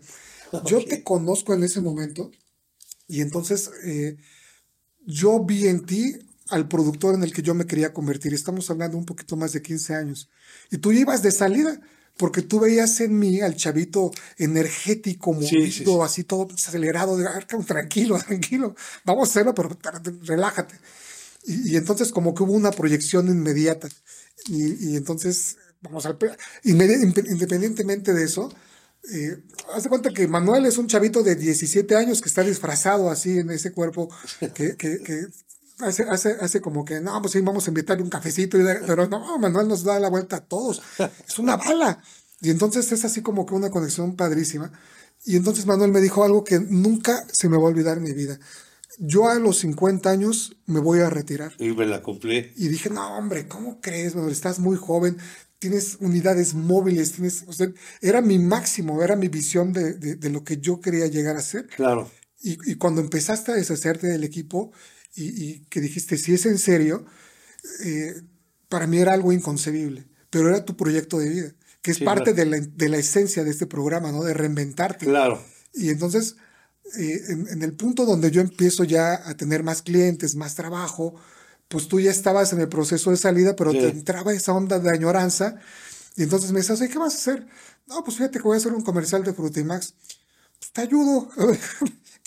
[0.65, 2.31] Yo te conozco en ese momento
[3.07, 4.17] y entonces eh,
[5.05, 6.15] yo vi en ti
[6.49, 8.33] al productor en el que yo me quería convertir.
[8.33, 10.29] Estamos hablando un poquito más de 15 años.
[10.71, 11.79] Y tú ibas de salida.
[12.19, 15.85] Porque tú veías en mí al chavito energético, movido, sí, sí.
[16.03, 19.69] así todo acelerado, de, "Ah, tranquilo, tranquilo, vamos a hacerlo, pero
[20.23, 20.75] relájate.
[21.45, 23.87] Y, y entonces como que hubo una proyección inmediata.
[24.47, 26.17] Y, y entonces, vamos al...
[26.63, 28.53] Independientemente de eso,
[29.13, 29.37] eh,
[29.73, 33.39] haz de cuenta que Manuel es un chavito de 17 años que está disfrazado así
[33.39, 34.09] en ese cuerpo,
[34.53, 35.25] que, que, que
[35.79, 38.81] hace, hace, hace como que, no, pues sí, vamos a invitarle un cafecito, y de-
[38.85, 40.81] pero no, Manuel nos da la vuelta a todos.
[41.27, 42.01] Es una bala.
[42.41, 44.71] Y entonces es así como que una conexión padrísima.
[45.25, 48.13] Y entonces Manuel me dijo algo que nunca se me va a olvidar en mi
[48.13, 48.39] vida.
[48.97, 51.53] Yo a los 50 años me voy a retirar.
[51.59, 52.51] Y me la cumplí.
[52.55, 54.15] Y dije, no, hombre, ¿cómo crees?
[54.15, 54.31] Manuel?
[54.33, 55.17] estás muy joven,
[55.57, 57.67] tienes unidades móviles, tienes, o sea,
[58.01, 61.41] era mi máximo, era mi visión de, de- de lo que yo quería llegar a
[61.41, 61.67] ser.
[61.67, 62.09] Claro.
[62.41, 64.71] Y, y cuando empezaste a deshacerte del equipo
[65.15, 67.05] y, y que dijiste, si es en serio,
[67.83, 68.21] eh,
[68.69, 72.33] para mí era algo inconcebible, pero era tu proyecto de vida, que es Sí, parte
[72.33, 72.51] claro.
[72.51, 74.23] de, la, de la esencia de este programa, ¿no?
[74.23, 75.05] De reinventarte.
[75.05, 75.43] Claro.
[75.73, 76.35] Y entonces,
[76.97, 81.15] eh, en, en el punto donde yo empiezo ya a tener más clientes, más trabajo,
[81.67, 83.79] pues tú ya estabas en el proceso de salida, pero Sí.
[83.79, 85.59] te entraba esa onda de añoranza.
[86.15, 87.47] Y entonces me decías, ¿qué vas a hacer?
[87.87, 89.93] No, pues fíjate que voy a hacer un comercial de Frutimax.
[90.59, 91.29] Pues te ayudo.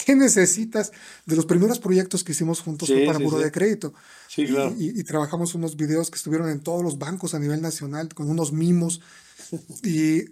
[0.05, 0.93] ¿Qué necesitas?
[1.27, 3.37] De los primeros proyectos que hicimos juntos Sí, fue para sí, sí.
[3.45, 3.95] de Crédito.
[4.29, 4.75] Sí, claro.
[4.79, 8.09] Y, y- y trabajamos unos videos que estuvieron en todos los bancos a nivel nacional,
[8.15, 9.01] con unos mimos.
[9.85, 10.25] Y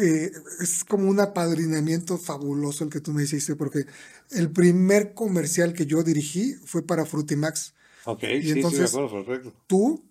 [0.00, 3.84] eh, es como un apadrinamiento fabuloso el que tú me hiciste, porque
[4.30, 7.74] el primer comercial que yo dirigí fue para Frutimax.
[8.06, 9.52] Ok, Y sí, sí, entonces- de acuerdo, perfecto.
[9.66, 10.02] Tú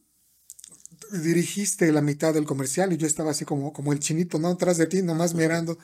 [1.11, 4.49] dirigiste la mitad del comercial y yo estaba así como, como el chinito, ¿no?
[4.49, 5.77] Atrás de ti, nomás mirando.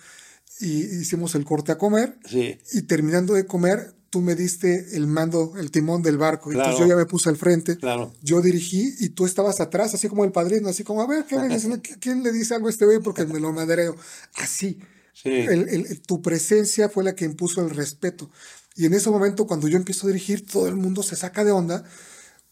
[0.59, 2.17] Y hicimos el corte a comer.
[2.29, 2.57] Sí.
[2.73, 6.51] Y terminando de comer, tú me diste el mando, el timón del barco.
[6.51, 6.87] Entonces Claro.
[6.87, 7.77] yo ya me puse al frente.
[7.77, 8.13] Claro.
[8.23, 11.35] Yo dirigí y tú estabas atrás, así como el padrino, así como, a ver, ¿qué
[11.99, 12.99] ¿quién le dice algo a este güey?
[12.99, 13.95] Porque me lo madreo.
[14.35, 14.79] Así.
[15.13, 15.29] Sí.
[15.29, 18.31] El- el- tu presencia fue la que impuso el respeto.
[18.75, 21.51] Y en ese momento, cuando yo empiezo a dirigir, todo el mundo se saca de
[21.51, 21.83] onda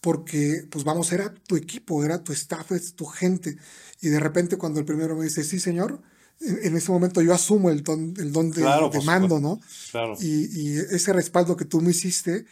[0.01, 3.57] porque, pues vamos, era tu equipo, era tu staff, es tu gente.
[4.01, 6.01] Y de repente, cuando el primero me dice, sí, señor,
[6.41, 9.39] en, ese momento yo asumo el don, el don de, Claro, de mando.
[9.39, 9.59] ¿no?
[9.91, 10.15] Claro.
[10.19, 12.45] Y, y ese respaldo que tú me hiciste,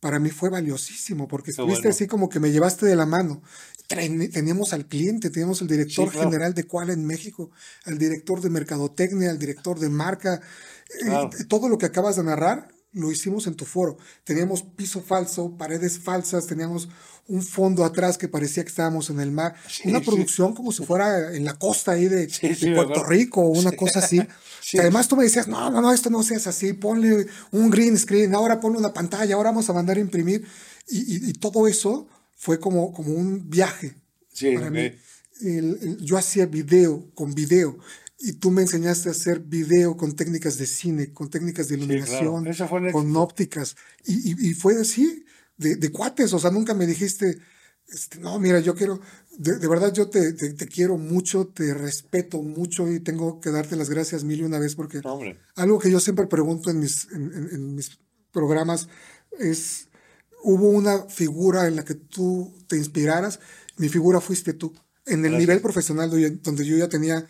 [0.00, 1.94] para mí fue valiosísimo, porque estuviste bueno.
[1.94, 3.42] así como que me llevaste de la mano.
[3.86, 6.30] Teníamos al cliente, teníamos el director Sí, claro.
[6.30, 7.50] general de Cual en México,
[7.84, 10.40] al director de mercadotecnia, al director de marca.
[11.04, 13.98] Eh, todo lo que acabas de narrar lo hicimos en tu foro.
[14.24, 16.88] Teníamos piso falso, paredes falsas, teníamos
[17.28, 19.54] un fondo atrás que parecía que estábamos en el mar.
[19.68, 20.04] Sí, Una sí.
[20.06, 23.04] producción como si fuera en la costa ahí de, Sí, de Puerto.
[23.04, 24.20] Rico o una cosa así.
[24.62, 24.76] Sí.
[24.76, 27.96] Que además tú me decías, no, no, no, esto no seas así, ponle un green
[27.98, 30.44] screen, ahora ponle una pantalla, ahora vamos a mandar a imprimir.
[30.86, 33.96] Y, y- y todo eso fue como, como un viaje
[34.32, 34.72] Sí, para ok.
[34.72, 34.80] mí.
[35.40, 37.78] El- el- yo hacía video con video
[38.22, 41.92] y tú me enseñaste a hacer video con técnicas de cine, con técnicas de claro.
[41.94, 43.76] iluminación, fue el con ópticas.
[44.04, 45.24] Y, y- y fue así,
[45.56, 47.38] de, de cuates, o sea, nunca me dijiste,
[47.88, 49.00] este, no, mira, yo quiero,
[49.38, 53.50] de, de verdad yo te, te- te quiero mucho, te respeto mucho y tengo que
[53.50, 55.38] darte las gracias mil y una vez porque hombre.
[55.56, 57.98] algo que yo siempre pregunto en mis, en, en- en mis
[58.32, 58.88] programas
[59.38, 59.88] es,
[60.44, 63.40] ¿hubo una figura en la que tú te inspiraras?
[63.76, 64.72] Mi figura fuiste tú.
[65.06, 65.40] En el Gracias.
[65.40, 67.26] nivel profesional donde yo ya tenía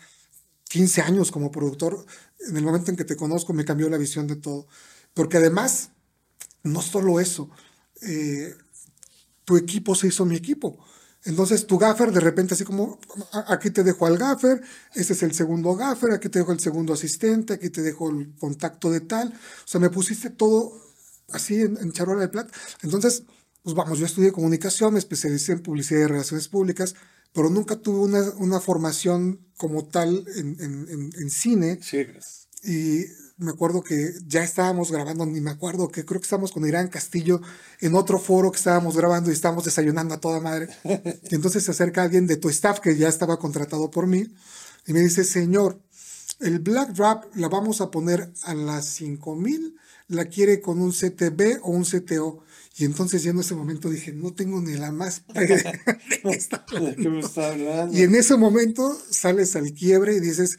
[0.71, 2.05] 15 años como productor,
[2.47, 4.67] en el momento en que te conozco me cambió la visión de todo.
[5.13, 5.91] Porque además,
[6.63, 7.49] no solo eso,
[8.03, 8.55] eh,
[9.45, 10.77] tu equipo se hizo mi equipo.
[11.23, 12.99] Entonces tu gaffer de repente así como,
[13.31, 14.61] "A- aquí te dejo al gaffer,
[14.95, 18.33] este es el segundo gaffer, aquí te dejo el segundo asistente, aquí te dejo el
[18.39, 19.29] contacto de tal.
[19.29, 20.73] O sea, me pusiste todo
[21.31, 22.51] así en, en charola de plata.
[22.81, 23.23] Entonces,
[23.63, 26.95] pues vamos, yo estudié comunicación, me especialicé en publicidad y relaciones públicas,
[27.33, 31.79] pero nunca tuve una, una formación como tal en, en- en- en cine.
[31.81, 32.05] Sí.
[32.63, 33.05] Y
[33.37, 36.89] me acuerdo que ya estábamos grabando, ni me acuerdo, que creo que estábamos con Irán
[36.89, 37.41] Castillo
[37.79, 40.67] en otro foro que estábamos grabando y estábamos desayunando a toda madre.
[41.31, 44.27] Y entonces se acerca alguien de tu staff que ya estaba contratado por mí
[44.85, 45.81] y me dice, señor,
[46.41, 49.75] el Black Drop la vamos a poner a las 5000,
[50.07, 52.43] la quiere con un CTB o un CTO.
[52.77, 55.45] Y entonces ya en ese momento dije, no tengo ni la más de
[56.23, 57.95] qué está ¿De qué me está hablando?
[57.97, 60.57] y en ese momento sales al quiebre y dices,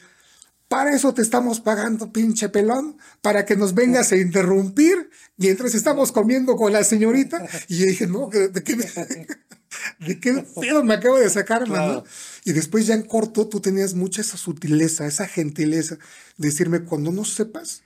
[0.69, 6.13] para eso te estamos pagando, pinche pelón, para que nos vengas a interrumpir mientras estamos
[6.13, 7.47] comiendo con la señorita.
[7.69, 8.87] Y yo dije, no, ¿de de qué, me-
[9.99, 12.03] de qué pedo me acabo de sacar, mano?
[12.03, 12.05] Claro.
[12.45, 15.97] Y después ya en corto tú tenías mucha esa sutileza, esa gentileza,
[16.37, 17.83] de decirme, cuando no sepas,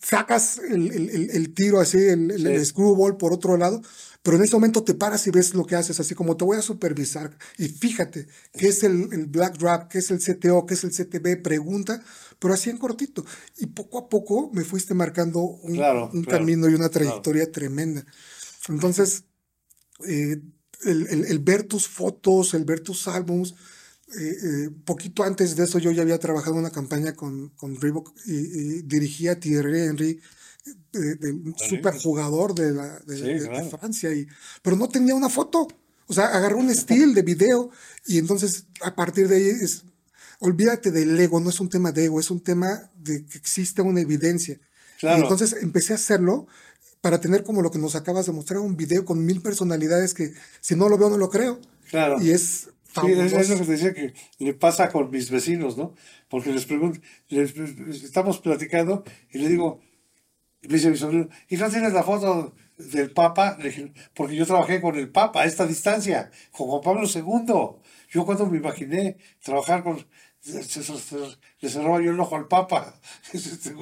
[0.00, 3.82] sacas el, el- el- tiro así, el, el- screwball por otro lado,
[4.22, 6.58] pero en ese momento te paras y ves lo que haces, así como te voy
[6.58, 8.26] a supervisar y fíjate
[8.56, 12.02] qué es el, el Black Drop, qué es el CTO, qué es el CTB, pregunta,
[12.38, 13.24] pero así en cortito.
[13.58, 17.50] Y poco a poco me fuiste marcando un, Claro, un claro, camino y una trayectoria
[17.50, 18.04] tremenda.
[18.68, 19.24] Entonces,
[20.06, 20.40] eh,
[20.84, 23.54] el, el- el ver tus fotos, el ver tus álbums,
[24.18, 27.80] eh, eh, poquito antes de eso yo ya había trabajado en una campaña con, con
[27.80, 30.20] Reebok y, y dirigía a Thierry Henry,
[30.94, 33.70] un super jugador de, la, de, Sí, de- de claro.
[33.70, 34.26] Francia, y,
[34.62, 35.68] pero no tenía una foto.
[36.06, 37.70] O sea, agarró un estilo de video
[38.06, 39.84] y entonces a partir de ahí es,
[40.40, 43.80] olvídate del ego, no es un tema de ego, es un tema de que existe
[43.82, 44.58] una evidencia.
[44.98, 45.18] Claro.
[45.20, 46.46] Y entonces empecé a hacerlo
[47.00, 50.32] para tener como lo que nos acabas de mostrar, un video con mil personalidades que
[50.60, 51.60] si no lo veo no lo creo.
[51.90, 52.20] Claro.
[52.20, 55.94] Y es Sí, es, lo que te decía que le pasa con mis vecinos, ¿no?
[56.28, 56.98] Porque les pregunto,
[57.28, 59.80] les- les- estamos platicando y le digo,
[60.62, 63.56] me dice mi sobrino, ¿y no tienes la foto del Papa?
[63.60, 67.80] Le dije, porque yo trabajé con el Papa a esta distancia, con Juan Pablo II.
[68.10, 70.04] Yo cuando me imaginé trabajar con...
[70.44, 72.94] le cerraba yo el ojo al Papa.
[73.32, 73.74] Este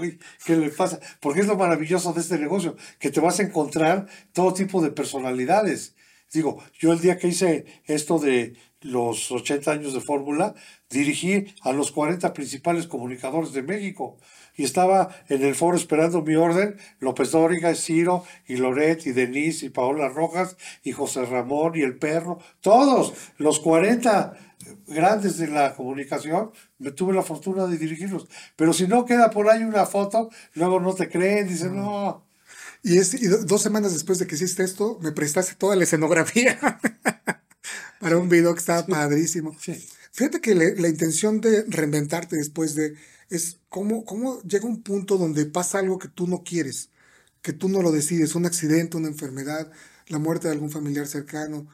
[0.44, 0.98] ¿Qué le pasa?
[1.20, 4.90] Porque es lo maravilloso de este negocio, que te vas a encontrar todo tipo de
[4.90, 5.94] personalidades.
[6.32, 10.54] Digo, yo el día que hice esto de los 80 años de fórmula,
[10.90, 14.18] dirigí a los 40 principales comunicadores de México.
[14.54, 19.66] Y estaba en el foro esperando mi orden, López Dóriga, Ciro, y Loret, y Denise,
[19.66, 24.47] y Paola Rojas, y José Ramón, y el perro, todos, los 40
[24.86, 28.28] grandes de la comunicación, me tuve la fortuna de dirigirlos.
[28.56, 32.24] Pero si no queda por ahí una foto, luego no te creen, dicen, no.
[32.82, 35.84] Y, es, y do- dos semanas después de que hiciste esto, me prestaste toda la
[35.84, 36.58] escenografía
[38.00, 39.56] para un video que estaba padrísimo.
[39.60, 39.86] Sí.
[40.12, 42.94] Fíjate que le- la intención de reinventarte después de
[43.30, 46.90] es cómo, cómo llega un punto donde pasa algo que tú no quieres,
[47.42, 49.70] que tú no lo decides, un accidente, una enfermedad,
[50.08, 51.68] la muerte de algún familiar cercano,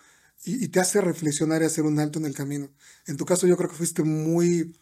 [0.44, 2.68] y, te hace reflexionar y hacer un alto en el camino.
[3.06, 4.76] En tu caso yo creo que fuiste muy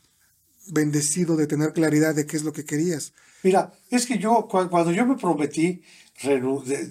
[0.69, 3.13] bendecido de tener claridad de qué es lo que querías.
[3.43, 5.83] Mira, es que yo, cua- cuando yo me prometí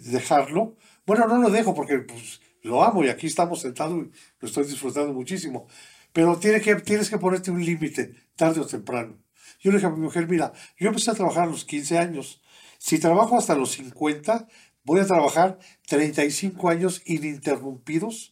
[0.03, 4.47] dejarlo, bueno, no lo dejo porque pues, lo amo y aquí estamos sentados y lo
[4.47, 5.67] estoy disfrutando muchísimo.
[6.13, 9.17] Pero que, tienes que ponerte un límite, tarde o temprano.
[9.61, 12.41] Yo le dije a mi mujer, mira, yo empecé a trabajar a los 15 años.
[12.79, 14.47] Si trabajo hasta los 50,
[14.83, 18.30] voy a trabajar 35 años ininterrumpidos,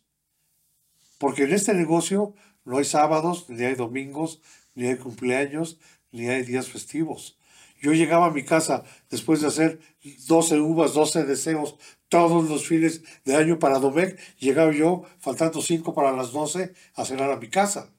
[1.19, 2.33] porque en este negocio
[2.65, 4.41] no hay sábados, ni hay domingos,
[4.73, 5.79] ni hay cumpleaños,
[6.11, 7.37] ni hay días festivos.
[7.81, 9.79] Yo llegaba a mi casa después de hacer
[10.27, 15.93] 12 uvas, 12 deseos, todos los fines de año para Domecq, llegaba yo, faltando 5
[15.93, 17.93] para las 12, a cenar a mi casa,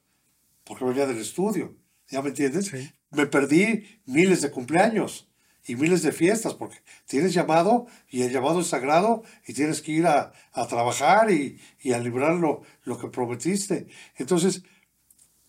[0.65, 1.75] porque venía del estudio.
[2.09, 2.71] ¿Ya me entiendes?
[3.09, 5.30] Me perdí miles de cumpleaños
[5.65, 9.91] y miles de fiestas, porque tienes llamado y el llamado es sagrado y tienes que
[9.91, 10.31] ir a,
[10.69, 11.59] trabajar y,
[11.93, 12.63] a librar lo,
[12.99, 13.87] que prometiste.
[14.17, 14.63] Entonces,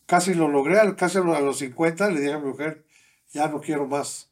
[0.06, 2.84] casi lo logré, casi a los 50 le dije a mi mujer,
[3.32, 4.30] ya no quiero más.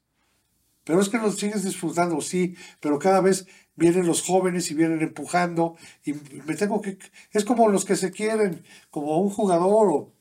[0.85, 5.01] Pero es que lo sigues disfrutando, sí, pero cada vez vienen los jóvenes y vienen
[5.01, 6.99] empujando y me tengo que...
[7.33, 10.13] Es como los que se quieren, como un jugador o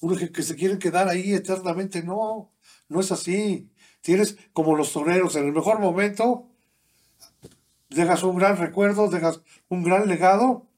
[0.00, 2.02] uno que, que se quieren quedar ahí eternamente.
[2.02, 2.52] No,
[2.88, 3.70] no es así.
[4.06, 6.48] Tienes como los toreros, en el mejor momento,
[7.90, 10.68] dejas un gran recuerdo, dejas un gran legado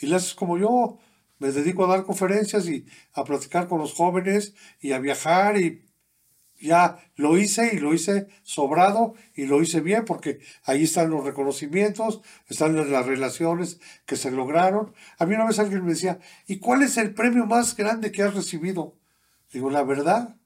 [0.00, 0.98] y le haces como yo.
[1.38, 5.84] Me dedico a dar conferencias y a platicar con los jóvenes y a viajar y
[6.60, 11.22] ya lo hice y lo hice sobrado y lo hice bien porque ahí están los
[11.22, 14.92] reconocimientos, están las relaciones que se lograron.
[15.16, 16.18] A mí una vez alguien me decía,
[16.48, 18.96] ¿y cuál es el premio más grande que has recibido?
[19.52, 20.41] Digo, la verdad,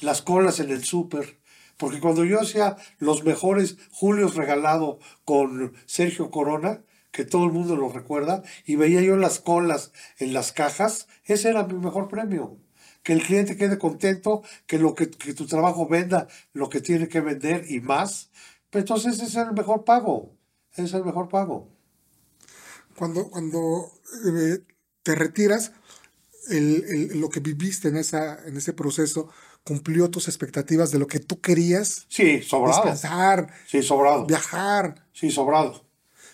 [0.00, 1.38] las colas en el súper.
[1.76, 7.74] Porque cuando yo hacía los mejores Julios regalado con Sergio Corona, que todo el mundo
[7.76, 12.58] lo recuerda, y veía yo las colas en las cajas, ese era mi mejor premio.
[13.02, 17.20] Que el cliente quede contento, que, lo que, tu trabajo venda lo que tiene que
[17.20, 18.30] vender y más.
[18.68, 20.36] Pues entonces ese es el mejor pago.
[20.72, 21.70] Ese es el mejor pago.
[22.94, 23.90] Cuando, cuando
[24.26, 24.58] eh,
[25.02, 25.72] te retiras,
[26.50, 29.30] lo que viviste en, esa, en ese proceso,
[29.64, 32.06] cumplió tus expectativas de lo que tú querías.
[32.08, 32.82] Sí, sobrado.
[32.82, 33.52] Descansar.
[33.66, 34.26] Sí, sobrado.
[34.26, 35.06] Viajar.
[35.12, 35.84] Sí, sobrado.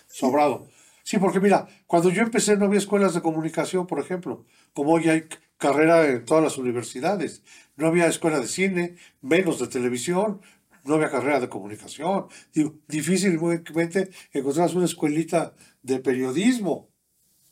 [0.07, 0.67] Sobrado.
[1.03, 5.09] Sí, porque mira, cuando yo empecé no había escuelas de comunicación, por ejemplo, como hoy
[5.09, 7.43] hay carrera en todas las universidades.
[7.75, 10.41] No había escuela de cine, menos de televisión,
[10.83, 12.27] no había carrera de comunicación.
[12.53, 16.89] Digo, difícilmente encontrabas una escuelita de periodismo,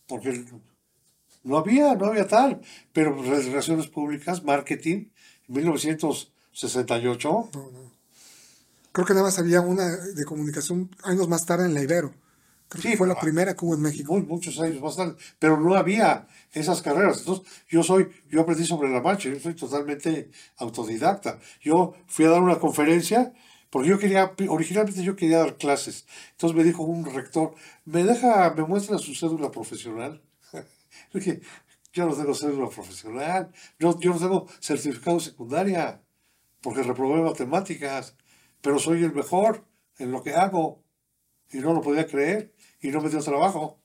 [0.07, 0.45] porque
[1.43, 2.61] no había, no había tal.
[2.91, 5.09] Pero relaciones públicas, marketing,
[5.47, 7.49] 1968.
[8.91, 12.13] Creo que nada más había una de comunicación años más tarde en la Ibero.
[12.67, 14.17] Creo que fue la primera que hubo en México.
[14.19, 15.15] muchos años más tarde.
[15.37, 17.19] Pero no había esas carreras.
[17.19, 21.39] Entonces, yo soy, yo aprendí sobre la marcha, yo soy totalmente autodidacta.
[21.61, 23.31] Yo fui a dar una conferencia
[23.75, 26.05] porque yo quería, originalmente yo quería dar clases.
[26.31, 30.21] Entonces me dijo un rector, ¿me deja, me muestra su cédula profesional?
[31.13, 31.41] dije,
[31.95, 36.03] yo no tengo cédula profesional, yo, yo no tengo certificado secundaria,
[36.61, 38.17] porque reprobé matemáticas,
[38.61, 39.65] pero soy el mejor
[39.97, 40.83] en lo que hago.
[41.51, 43.79] Y no lo podía creer, y no me dio trabajo.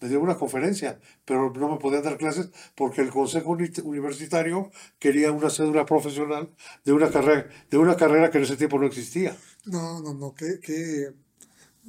[0.00, 5.32] Me dio una conferencia, pero no me podían dar clases porque el Consejo Universitario quería
[5.32, 6.54] una cédula profesional
[6.84, 9.34] de una carrera, de una carrera que en ese tiempo no existía.
[9.64, 11.14] No, no, no, que, que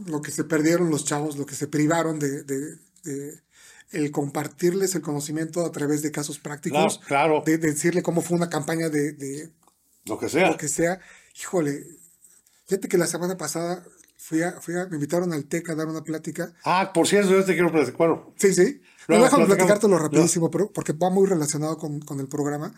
[0.06, 2.46] lo que se perdieron los chavos, lo que se privaron de
[3.92, 7.00] el compartirles el conocimiento a través de casos prácticos.
[7.08, 9.50] Claro, De, decirle cómo fue una campaña de,
[10.06, 10.52] lo que sea.
[10.52, 11.00] Lo que sea.
[11.40, 11.86] Híjole,
[12.66, 13.84] fíjate que la semana pasada
[14.18, 16.54] fui a, fui a, me invitaron al TEC a dar una plática.
[16.64, 18.24] Ah, por cierto, yo te quiero platicar.
[18.36, 18.82] Sí, sí.
[19.08, 22.74] No, déjame platicártelo rapidísimo, pero porque va muy relacionado con, con el programa.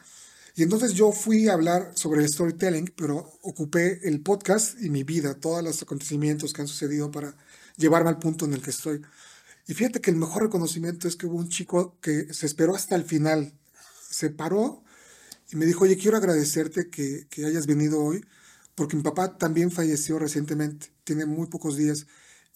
[0.55, 5.03] Y entonces yo fui a hablar sobre el storytelling, pero ocupé el podcast y mi
[5.03, 7.35] vida, todos los acontecimientos que han sucedido para
[7.77, 9.01] llevarme al punto en el que estoy.
[9.69, 12.95] Y fíjate que el mejor reconocimiento es que hubo un chico que se esperó hasta
[12.95, 13.53] el final,
[14.09, 14.83] se paró
[15.51, 18.25] y me dijo, oye, quiero agradecerte que, que hayas venido hoy,
[18.73, 22.07] porque mi papá también falleció recientemente, tiene muy pocos días,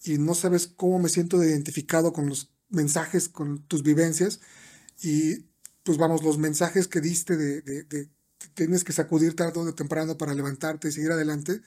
[0.02, 4.40] y no sabes cómo me siento identificado con los mensajes, con tus vivencias,
[5.00, 5.46] y
[5.84, 8.10] pues vamos, los mensajes que diste de, de, de
[8.54, 11.60] tienes que sacudir tarde o temprano para levantarte y seguir adelante,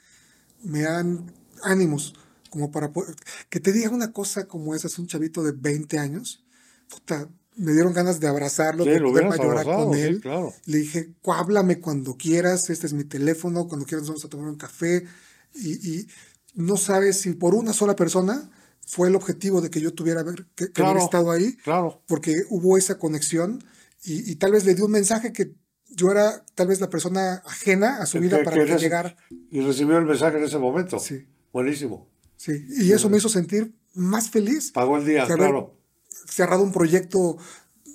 [0.61, 1.33] me dan
[1.63, 2.15] ánimos
[2.49, 2.91] como para
[3.49, 6.45] que te diga una cosa como esa, es un chavito de 20 años,
[6.89, 10.21] puta, me dieron ganas de abrazarlo, de poder llorar con él.
[10.65, 14.57] Le dije, háblame cuando quieras, este es mi teléfono, cuando quieras vamos a tomar un
[14.57, 15.05] café.
[15.55, 16.07] Y,
[16.53, 18.49] no sabes si por una sola persona
[18.85, 20.23] fue el objetivo de que yo tuviera
[20.55, 22.01] que, que haber estado ahí, claro.
[22.07, 23.63] porque hubo esa conexión
[24.03, 25.53] y, tal vez le di un mensaje que
[25.89, 29.15] yo era tal vez la persona ajena a su vida para que, llegara.
[29.51, 30.99] Y recibió el mensaje en ese momento.
[30.99, 31.27] Sí.
[31.51, 32.07] Buenísimo.
[32.37, 34.71] Sí, y eso me hizo sentir más feliz.
[34.71, 35.73] Pagó el día, claro.
[36.27, 37.37] Cerrado un proyecto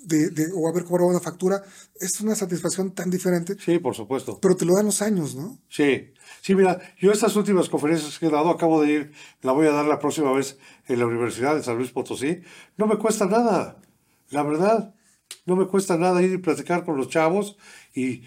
[0.05, 1.63] de, de- o haber cobrado una factura,
[1.99, 4.37] es una satisfacción tan diferente, Sí, por supuesto.
[4.41, 5.59] pero te lo dan los años, ¿no?
[5.69, 9.65] Sí, sí, mira, yo estas últimas conferencias que he dado, acabo de ir, la voy
[9.67, 12.41] a dar la próxima vez en la Universidad de San Luis Potosí,
[12.75, 13.79] no me cuesta nada,
[14.29, 14.93] la verdad,
[15.45, 17.55] no me cuesta nada ir y platicar con los chavos
[17.93, 18.23] y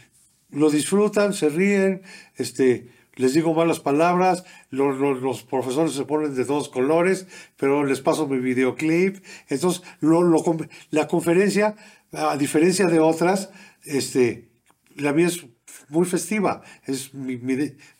[0.48, 2.00] lo disfrutan, se ríen,
[2.36, 7.84] este, les digo malas palabras, lo- lo- los profesores se ponen de dos colores, pero
[7.84, 10.42] les paso mi videoclip, entonces lo, lo
[10.90, 11.74] la conferencia,
[12.12, 13.50] a diferencia de otras,
[13.84, 14.48] este,
[14.94, 15.44] la mía es
[15.88, 16.62] muy festiva.
[16.84, 17.36] Es mi-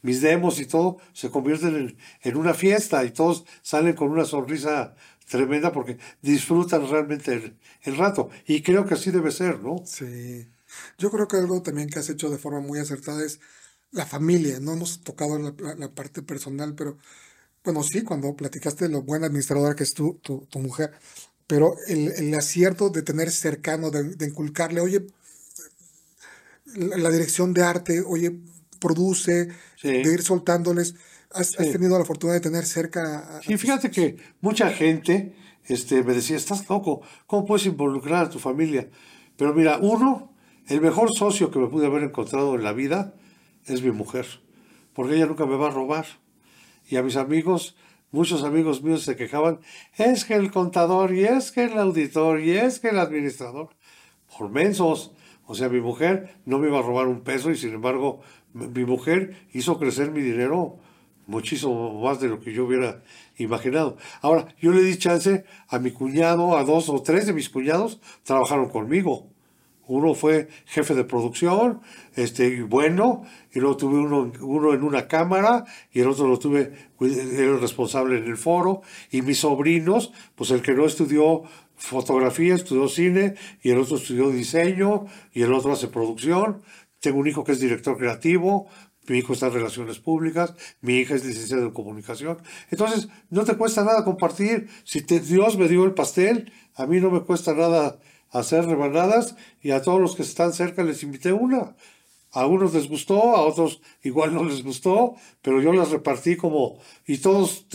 [0.03, 4.25] mis demos y todo se convierten en, en una fiesta y todos salen con una
[4.25, 4.95] sonrisa
[5.29, 8.31] tremenda porque disfrutan realmente el, el rato.
[8.47, 9.77] Y creo que así debe ser, ¿no?
[9.85, 10.49] Sí.
[10.99, 13.41] Yo creo que algo también que has hecho de forma muy acertada es
[13.93, 14.61] la familia.
[14.61, 16.99] No hemos tocado la, la- la parte personal, pero
[17.65, 20.93] bueno, sí, cuando platicaste de lo buena administradora que es tu, tu, tu mujer,
[21.47, 25.07] pero el, el acierto de tener cercano, de, de inculcarle, oye,
[26.75, 28.39] la, la dirección de arte, oye,
[28.81, 29.49] produce,
[29.81, 29.89] Sí.
[29.89, 30.95] de ir soltándoles.
[31.33, 35.35] Has, tenido la fortuna de tener cerca a- Sí, fíjate que mucha gente
[35.65, 38.89] este, me decía, estás loco, ¿cómo puedes involucrar a tu familia?
[39.37, 40.33] Pero mira, uno,
[40.69, 43.15] el mejor socio que me pude haber encontrado en la vida
[43.67, 44.27] es mi mujer,
[44.93, 46.07] porque ella nunca me va a robar.
[46.89, 47.77] Y a mis amigos,
[48.11, 49.61] muchos amigos míos se quejaban,
[49.97, 53.71] es que el contador, y es que el auditor, y es que el administrador,
[54.37, 55.13] por mensos.
[55.47, 58.21] O sea, mi mujer no me iba a robar un peso y sin embargo
[58.53, 60.79] mi mujer hizo crecer mi dinero
[61.27, 63.03] muchísimo más de lo que yo hubiera
[63.37, 63.97] imaginado.
[64.23, 68.01] Ahora, yo le di chance a mi cuñado, a dos o tres de mis cuñados,
[68.23, 69.29] trabajaron conmigo.
[69.87, 71.81] Uno fue jefe de producción,
[72.15, 76.73] este, bueno, y luego tuve uno, uno en una cámara, y el otro lo tuve,
[77.01, 81.43] era responsable en el foro, y mis sobrinos, pues el que no estudió
[81.77, 86.63] fotografía, estudió cine, y el otro estudió diseño, y el otro hace producción.
[87.01, 88.67] Tengo un hijo que es director creativo,
[89.09, 92.39] mi hijo está en relaciones públicas, mi hija es licenciada en comunicación.
[92.71, 94.69] Entonces, no te cuesta nada compartir.
[94.83, 98.01] Si te- Dios me dio el pastel, a mí no me cuesta nada
[98.31, 101.77] hacer rebanadas y a todos los que están cerca les invité una.
[102.33, 106.79] A unos les gustó, a otros igual no les gustó, pero yo las repartí como
[107.07, 107.67] y todos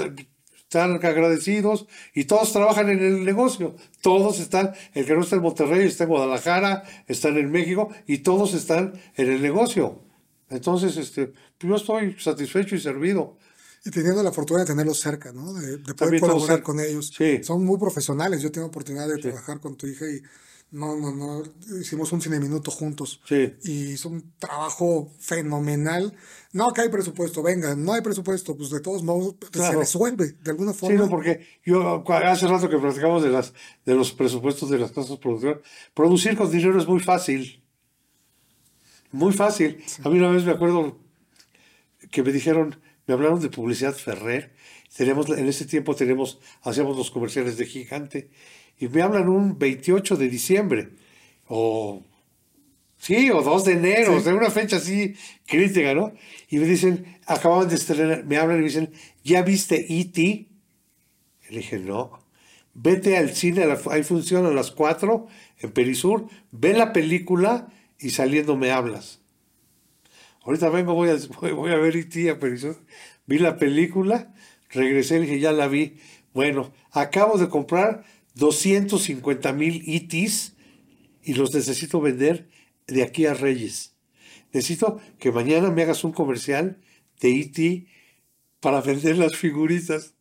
[0.71, 3.75] están agradecidos y todos trabajan en el negocio.
[4.01, 8.19] Todos están, el que no está en Monterrey está en Guadalajara, están en México y
[8.19, 9.99] todos están en el negocio.
[10.49, 13.37] Entonces, este, yo estoy satisfecho y servido.
[13.83, 15.53] Y teniendo la fortuna de tenerlos cerca, ¿no?
[15.53, 17.11] De, de poder colaborar con ellos.
[17.17, 17.43] Sí.
[17.43, 18.41] Son muy profesionales.
[18.41, 20.21] Yo tengo oportunidad de trabajar con tu hija y
[20.69, 21.43] no, no, no.
[21.79, 23.19] Hicimos un cine minuto juntos.
[23.27, 23.55] Sí.
[23.63, 26.13] Y hizo un trabajo fenomenal.
[26.53, 29.79] No, que hay presupuesto, venga, no hay presupuesto, pues de todos modos se Claro.
[29.79, 30.97] resuelve de alguna Sí, forma.
[30.99, 33.53] no, porque yo hace rato que platicamos de las
[33.85, 35.57] de los presupuestos de las casas productoras,
[35.95, 37.63] producir con dinero es muy fácil.
[39.11, 39.83] Muy fácil.
[40.03, 40.97] A mí una vez me acuerdo
[42.11, 42.79] que me dijeron,
[43.11, 44.51] me hablaron de publicidad Ferrer.
[44.95, 48.29] Tenemos, en ese tiempo tenemos, hacíamos los comerciales de Gigante.
[48.79, 50.89] Y me hablan un 28 de diciembre.
[51.47, 52.03] O
[52.97, 55.15] Sí, o 2 de enero, o sea, una fecha así
[55.47, 56.13] crítica, ¿no?
[56.49, 58.91] Y me dicen, acababan de estrenar, me hablan y me dicen,
[59.23, 60.47] ¿ya viste E.T.?
[61.49, 62.19] Le dije, no.
[62.75, 65.27] Vete al cine, la- hay función a las 4
[65.59, 69.20] en Perisur, ve la película y saliendo me hablas.
[70.43, 72.29] Ahorita vengo, voy a, ver E.T.
[72.29, 72.77] a Perisur.
[73.27, 74.33] Vi la película,
[74.69, 75.97] regresé y dije, ya la vi.
[76.33, 78.03] Bueno, acabo de comprar
[78.35, 80.53] 250 mil E.T.s
[81.23, 82.49] y los necesito vender
[82.87, 83.93] de aquí a Reyes.
[84.53, 86.81] Necesito que mañana me hagas un comercial
[87.19, 87.87] de E.T.
[88.59, 90.15] para vender las figuritas.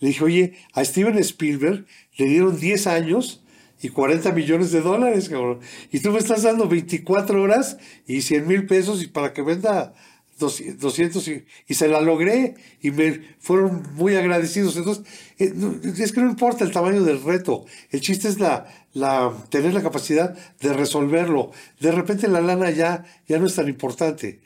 [0.00, 1.86] Le dije, oye, a Steven Spielberg
[2.16, 3.44] le dieron 10 años
[3.80, 5.60] y 40 millones de dólares, cabrón.
[5.92, 9.94] Y tú me estás dando 24 horas y 100 mil pesos y para que venda
[10.38, 14.76] 200 y, y se la logré y me fueron muy agradecidos.
[14.76, 15.04] Entonces,
[15.38, 15.52] eh,
[15.98, 19.82] es que no importa el tamaño del reto, el chiste es la, la, tener la
[19.82, 21.52] capacidad de resolverlo.
[21.80, 24.40] De repente la lana ya, ya no es tan importante.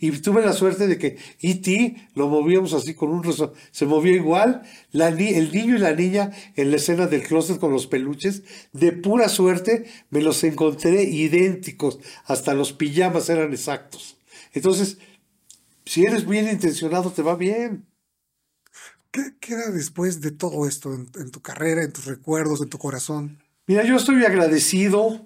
[0.00, 2.08] Y tuve la suerte de que E.T.
[2.14, 3.24] lo movíamos así con un
[3.70, 4.62] se movió igual,
[4.92, 8.42] la ni- el niño y la niña en la escena del closet con los peluches,
[8.72, 14.16] de pura suerte me los encontré idénticos, hasta los pijamas eran exactos.
[14.52, 14.98] Entonces,
[15.86, 17.86] si eres bien intencionado, te va bien.
[19.10, 22.78] ¿Qué queda después de todo esto en, en tu carrera, en tus recuerdos, en tu
[22.78, 23.43] corazón?
[23.66, 25.24] Mira, yo estoy agradecido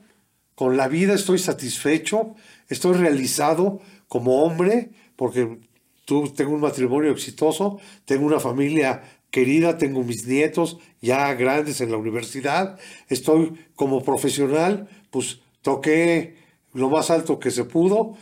[0.55, 2.37] con la vida, estoy satisfecho,
[2.69, 5.59] estoy realizado como hombre, porque
[6.05, 11.91] tú, tengo un matrimonio exitoso, tengo una familia querida, tengo mis nietos ya grandes en
[11.91, 12.79] la universidad,
[13.09, 16.37] estoy como profesional, pues toqué
[16.75, 18.17] lo más alto que se pudo,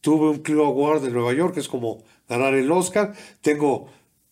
[0.00, 3.88] tuve un Clio Award de Nueva York, que es como ganar el Oscar, tengo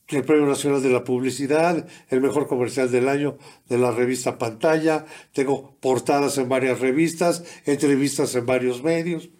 [0.09, 3.39] el Premio Nacional de la Publicidad, el mejor comercial del año
[3.69, 9.31] de la revista Pantalla, tengo portadas en varias revistas, entrevistas en varios medios,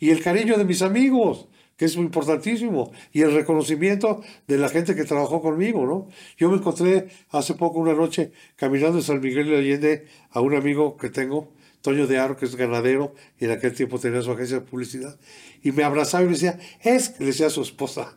[0.00, 4.68] y el cariño de mis amigos, que es muy importantísimo, y el reconocimiento de la
[4.68, 6.08] gente que trabajó conmigo, ¿no?
[6.36, 10.54] Yo me encontré hace poco una noche caminando en San Miguel de Allende a un
[10.54, 14.32] amigo que tengo, Toño de Aro, que es ganadero, y en aquel tiempo tenía su
[14.32, 15.18] agencia de publicidad,
[15.62, 18.16] y me abrazaba y me decía, es le decía a su esposa,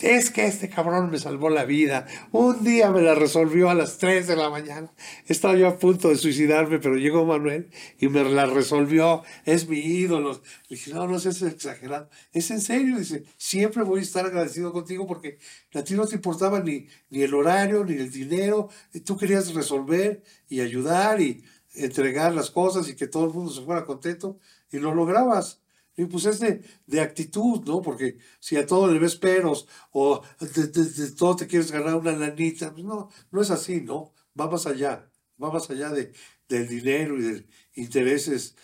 [0.00, 2.06] es que este cabrón me salvó la vida.
[2.32, 4.92] Un día me la resolvió a las 3 de la mañana.
[5.26, 9.22] Estaba yo a punto de suicidarme, pero llegó Manuel y me la resolvió.
[9.44, 10.40] Es mi ídolo.
[10.68, 12.08] Le dije, no, no es exagerado.
[12.32, 12.98] Es en serio.
[12.98, 15.38] Dice, siempre voy a estar agradecido contigo porque
[15.74, 18.68] a ti no te importaba ni, ni el horario, ni el dinero.
[19.04, 21.44] Tú querías resolver y ayudar y
[21.74, 24.38] entregar las cosas y que todo el mundo se fuera contento
[24.70, 25.59] y lo lograbas.
[26.00, 27.82] Y pues es de, actitud, ¿no?
[27.82, 32.72] Porque si a todo le ves peros o de, todo te quieres ganar una lanita,
[32.72, 34.14] pues no, no es así, ¿no?
[34.38, 35.10] Va más allá,
[35.42, 36.14] va más allá de,
[36.48, 38.56] del dinero y de intereses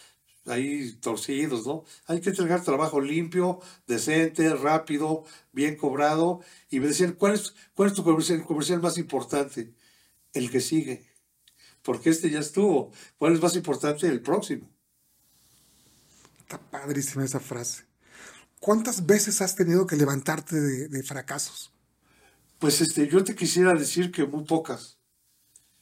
[0.47, 1.85] ahí torcidos, ¿no?
[2.07, 6.41] Hay que entregar trabajo limpio, decente, rápido, bien cobrado.
[6.71, 9.75] Y me decían, ¿cuál es, cuál es tu comercial, comercial más importante?
[10.33, 11.05] El que sigue.
[11.83, 12.93] Porque este ya estuvo.
[13.19, 14.07] ¿Cuál es más importante?
[14.07, 14.71] El próximo.
[16.47, 17.87] Está padrísima esa frase.
[18.61, 21.73] ¿Cuántas veces has tenido que levantarte de, fracasos?
[22.61, 24.97] Pues este, yo te quisiera decir que muy pocas,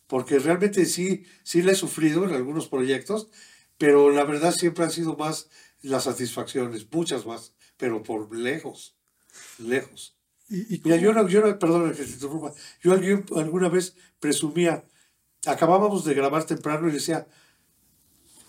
[0.07, 3.29] porque realmente sí, sí la he sufrido en algunos proyectos,
[3.77, 5.51] pero la verdad siempre han sido más
[5.83, 8.97] las satisfacciones, muchas más, pero por lejos,
[9.59, 10.17] lejos.
[10.49, 11.95] ¿Y, Mira, yo, no, yo perdón
[12.83, 12.93] yo
[13.37, 14.87] alguna vez presumía,
[15.45, 17.29] acabábamos de grabar temprano y decía,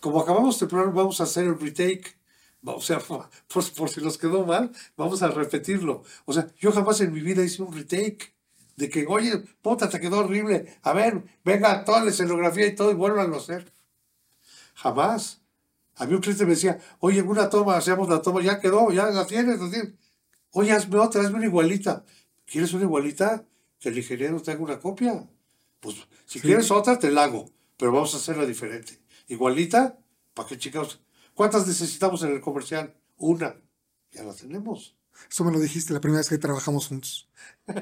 [0.06, 2.16] como acabamos de probar, vamos a hacer el retake.
[2.68, 6.03] O sea, por, por, si nos quedó mal, vamos a repetirlo.
[6.26, 8.34] O sea, yo jamás en mi vida hice un retake.
[8.76, 10.76] De que, oye, puta, te quedó horrible.
[10.82, 13.72] A ver, venga, toda la escenografía y todo y vuelvan a hacer.
[14.74, 15.41] Jamás.
[15.95, 19.12] A mí un cliente me decía, oye, una toma, hacemos la toma, ya quedó, ya
[19.12, 19.93] la tienes, la tienes.
[20.51, 22.03] Oye, hazme otra, hazme una igualita.
[22.45, 23.45] ¿Quieres una igualita?
[23.80, 25.28] Que el ingeniero te haga una copia.
[25.80, 25.95] Pues,
[26.26, 27.45] si quieres otra, te la hago,
[27.78, 29.05] pero vamos a hacerla diferente.
[29.28, 29.97] Igualita,
[30.34, 31.01] ¿para qué chicos?
[31.34, 32.95] ¿Cuántas necesitamos en el comercial?
[33.17, 33.55] Una.
[34.11, 34.95] Ya la tenemos.
[35.30, 37.30] Eso me lo dijiste la primera vez que trabajamos juntos.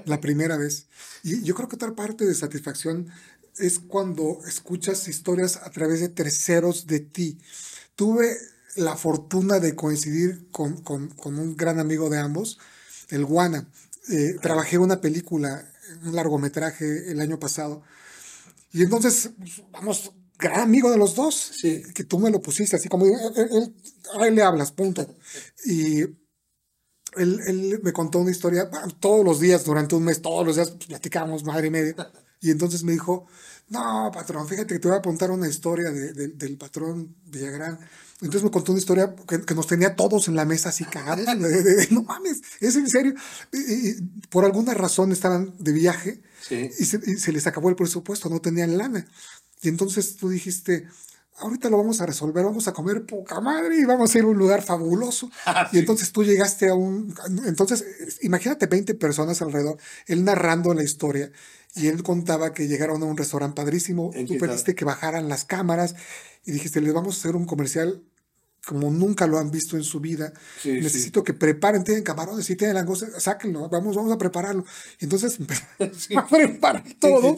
[0.05, 0.87] La primera vez.
[1.23, 3.09] Y yo creo que otra parte de satisfacción
[3.57, 7.39] es cuando escuchas historias a través de terceros de ti.
[7.95, 8.37] Tuve
[8.75, 10.83] la fortuna de coincidir con,
[11.25, 12.59] un gran amigo de ambos,
[13.09, 13.67] el Guana.
[14.09, 15.69] Eh, trabajé una película,
[16.03, 17.83] un largometraje el año pasado.
[18.71, 21.83] Y entonces, pues, vamos gran amigo de los dos, sí.
[21.93, 23.73] que tú me lo pusiste así como, él,
[24.21, 25.15] él le hablas, punto.
[25.65, 28.69] Y él, él, me contó una historia,
[28.99, 31.95] todos los días, durante un mes, todos los días platicábamos, madre y media.
[32.43, 33.25] Y entonces me dijo,
[33.69, 37.79] no, patrón, fíjate que te voy a contar una historia de, del patrón Villagrán.
[38.15, 41.25] Entonces me contó una historia que, nos tenía todos en la mesa así cagados.
[41.91, 43.13] no mames, es en serio.
[43.51, 48.29] Y, por alguna razón estaban de viaje y, se, y, se, les acabó el presupuesto,
[48.29, 49.07] no tenían lana.
[49.63, 50.87] Y entonces tú dijiste,
[51.39, 54.27] ahorita lo vamos a resolver, vamos a comer poca madre y vamos a ir a
[54.27, 55.29] un lugar fabuloso.
[55.45, 57.13] Ah, y entonces tú llegaste a un...
[57.45, 57.83] Entonces,
[58.21, 61.31] imagínate 20 personas alrededor, él narrando la historia.
[61.75, 65.95] Y él contaba que llegaron a un restaurante padrísimo, tú pediste que bajaran las cámaras
[66.45, 68.03] y dijiste, les vamos a hacer un comercial
[68.65, 70.31] como nunca lo han visto en su vida.
[70.63, 74.63] Necesito que preparen, tienen camarones, si tienen langosta, sáquenlo, vamos, vamos a prepararlo.
[74.99, 75.37] Entonces
[76.15, 77.35] a preparar todo.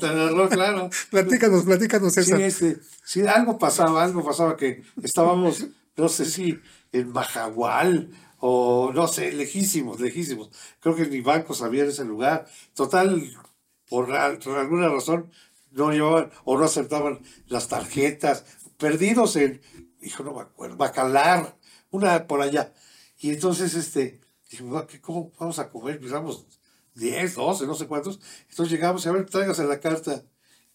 [0.49, 0.89] claro.
[1.09, 2.15] platícanos, platícanos.
[2.17, 5.65] Este, sí, algo pasaba, algo pasaba que estábamos,
[5.97, 6.59] no sé si
[6.91, 10.51] en Majagual o no sé, lejísimos, lejísimos.
[10.79, 12.45] Creo que ni bancos había en ese lugar.
[12.75, 13.31] Total,
[13.89, 14.07] por,
[14.43, 15.31] por alguna razón,
[15.71, 18.45] no llevaban o no aceptaban las tarjetas,
[18.77, 19.61] perdidos en
[20.05, 21.57] dijo, no me acuerdo, Bacalar,
[21.89, 22.73] una por allá.
[23.19, 25.99] Y entonces, este, dijimos, ¿cómo vamos a comer?
[25.99, 26.45] Miramos
[26.95, 28.19] 10, 12, no sé cuántos.
[28.49, 30.23] Entonces llegamos a ver, tráigase la carta.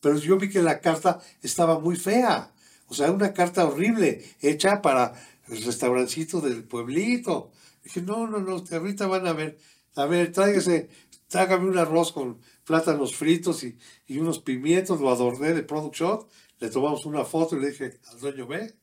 [0.01, 2.53] Pero yo vi que la carta estaba muy fea.
[2.87, 5.15] O sea, una carta horrible, hecha para
[5.49, 7.53] el restaurancito del pueblito.
[7.85, 9.59] Dije, no, no, no, ahorita van a ver.
[9.95, 10.89] A ver, tráigase,
[11.29, 16.31] trágame un arroz con plátanos fritos y, y unos pimientos, lo adorné de product shot.
[16.59, 18.75] Le tomamos una foto y le dije al dueño, ve,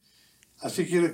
[0.59, 1.13] Así quiere,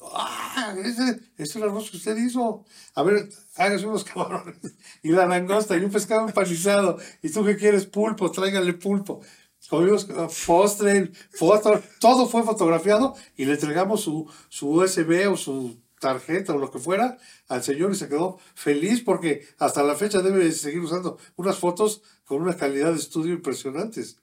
[0.00, 2.64] Ah, ese, es el arroz que usted hizo.
[2.94, 4.56] A ver, hágase unos camarones.
[5.02, 6.98] Y la langosta y un pescado empanizado.
[7.22, 7.86] ¿Y tú qué quieres?
[7.86, 9.20] Pulpo, tráigale pulpo.
[9.68, 15.76] Comimos ah, postre, foto, todo fue fotografiado y le entregamos su, su USB o su
[16.00, 20.22] tarjeta o lo que fuera al señor y se quedó feliz porque hasta la fecha
[20.22, 24.18] debe seguir usando unas fotos con una calidad de estudio impresionantes.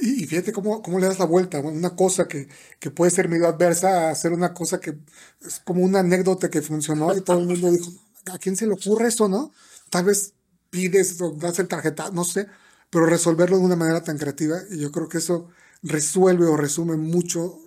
[0.00, 2.48] Y, fíjate cómo, cómo, le das la vuelta, una cosa que,
[2.78, 4.98] que, puede ser medio adversa a hacer una cosa que
[5.42, 7.90] es como una anécdota que funcionó y todo el mundo dijo,
[8.32, 9.52] ¿a quién se le ocurre eso, no?
[9.90, 10.34] Tal vez
[10.70, 12.46] pides o das el tarjeta, no sé,
[12.88, 15.48] pero resolverlo de una manera tan creativa y yo creo que eso
[15.82, 17.58] resuelve o resume mucho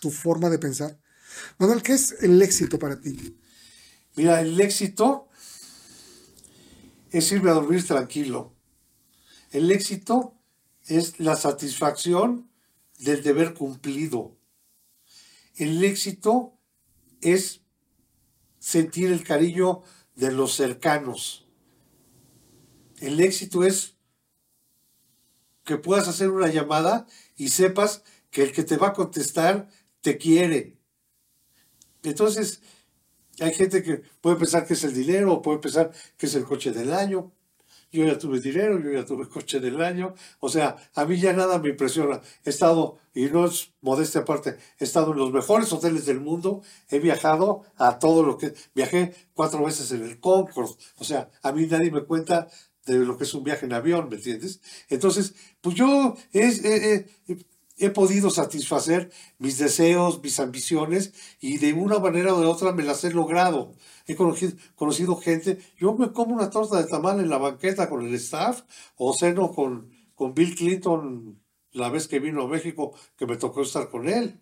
[0.00, 0.98] tu forma de pensar.
[1.58, 3.38] Manuel, ¿qué es el éxito para ti?
[4.16, 5.28] Mira, el éxito
[7.10, 8.54] es irme a dormir tranquilo.
[9.50, 10.33] El éxito
[10.86, 12.50] es la satisfacción
[12.98, 14.36] del deber cumplido.
[15.56, 16.58] El éxito
[17.20, 17.62] es
[18.58, 19.82] sentir el cariño
[20.14, 21.46] de los cercanos.
[23.00, 23.96] El éxito es
[25.64, 27.06] que puedas hacer una llamada
[27.36, 29.68] y sepas que el que te va a contestar
[30.00, 30.78] te quiere.
[32.02, 32.60] Entonces,
[33.40, 36.70] hay gente que puede pensar que es el dinero puede pensar que es el coche
[36.70, 37.32] del año
[37.94, 41.32] yo ya tuve dinero, yo ya tuve coche del año, o sea, a mí ya
[41.32, 42.20] nada me impresiona.
[42.44, 46.62] He estado, y no es modestia aparte, he estado en los mejores hoteles del mundo,
[46.90, 51.52] he viajado a todo lo que, viajé cuatro veces en el Concorde, o sea, a
[51.52, 52.48] mí nadie me cuenta
[52.84, 54.60] de lo que es un viaje en avión, ¿me entiendes?
[54.88, 56.60] Entonces, pues yo es,
[57.76, 62.84] he podido satisfacer mis deseos, mis ambiciones, y de una manera o de otra me
[62.84, 63.74] las he logrado.
[64.06, 68.06] He conocido, conocido gente, yo me como una torta de tamal en la banqueta con
[68.06, 68.62] el staff
[68.96, 71.40] o ceno con, con Bill Clinton
[71.72, 74.40] la vez que vino a México, que me tocó estar con él.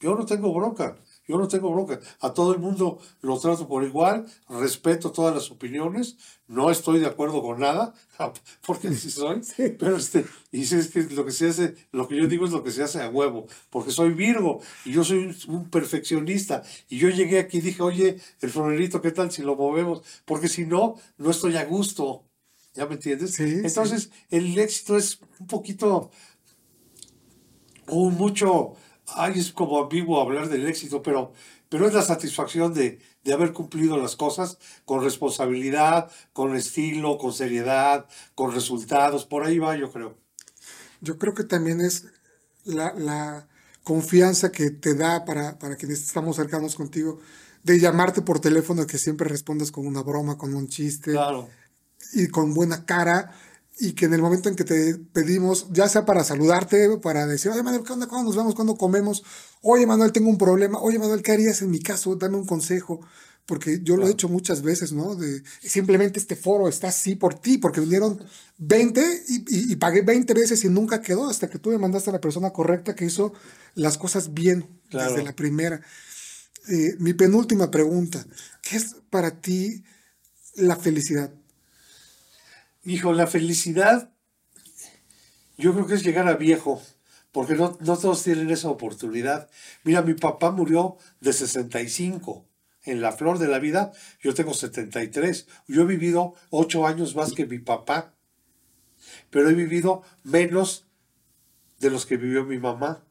[0.00, 2.00] Yo no tengo bronca, yo no tengo bronca.
[2.20, 6.16] A todo el mundo lo trato por igual, respeto todas las opiniones,
[6.48, 7.94] no estoy de acuerdo con nada,
[8.66, 9.40] porque sí soy,
[9.78, 12.62] pero este, y es que lo que se hace, lo que yo digo es lo
[12.62, 16.62] que se hace a huevo, porque soy Virgo y yo soy un, perfeccionista.
[16.88, 20.02] Y yo llegué aquí y dije, oye, el florerito, ¿qué tal si lo movemos?
[20.24, 22.24] Porque si no, no estoy a gusto.
[22.74, 23.38] ¿Ya me entiendes?
[23.38, 26.10] Entonces, el éxito es un poquito,
[27.86, 28.76] o mucho,
[29.08, 31.32] ay, es como ambiguo hablar del éxito, pero,
[31.68, 37.32] pero es la satisfacción de, de haber cumplido las cosas con responsabilidad, con estilo, con
[37.32, 39.24] seriedad, con resultados.
[39.24, 40.16] Por ahí va, yo creo.
[41.00, 42.06] Yo creo que también es
[42.64, 43.48] la,
[43.84, 47.18] confianza que te da para, para quienes estamos cercanos contigo,
[47.64, 51.10] de llamarte por teléfono, que siempre respondas con una broma, con un chiste.
[51.10, 51.48] Claro.
[52.12, 53.32] Y con buena cara
[53.78, 57.50] y que en el momento en que te pedimos, ya sea para saludarte, para decir,
[57.50, 58.06] oye Manuel, ¿qué onda?
[58.06, 58.54] ¿Cuándo nos vemos?
[58.54, 59.24] ¿Cuándo comemos?
[59.62, 60.78] Oye Manuel, tengo un problema.
[60.80, 62.14] Oye Manuel, ¿qué harías en mi caso?
[62.16, 63.00] Dame un consejo.
[63.44, 65.16] Porque yo lo he hecho muchas veces, ¿no?
[65.16, 68.22] De simplemente este foro está así por ti, porque vinieron
[68.58, 72.20] 20 y, pagué 20 veces y nunca quedó hasta que tú me mandaste a la
[72.20, 73.32] persona correcta que hizo
[73.74, 75.80] las cosas bien desde la primera.
[76.68, 78.24] Eh, mi penúltima pregunta,
[78.62, 79.82] ¿qué es para ti
[80.54, 81.34] la felicidad?
[82.84, 84.12] Hijo, la felicidad
[85.56, 86.82] yo creo que es llegar a viejo,
[87.30, 89.48] porque no, no todos tienen esa oportunidad.
[89.84, 92.48] Mira, mi papá murió de 65
[92.84, 95.46] en la flor de la vida, yo tengo 73.
[95.68, 98.14] Yo he vivido ocho años más que mi papá,
[99.30, 100.86] pero he vivido menos
[101.78, 103.04] de los que vivió mi mamá.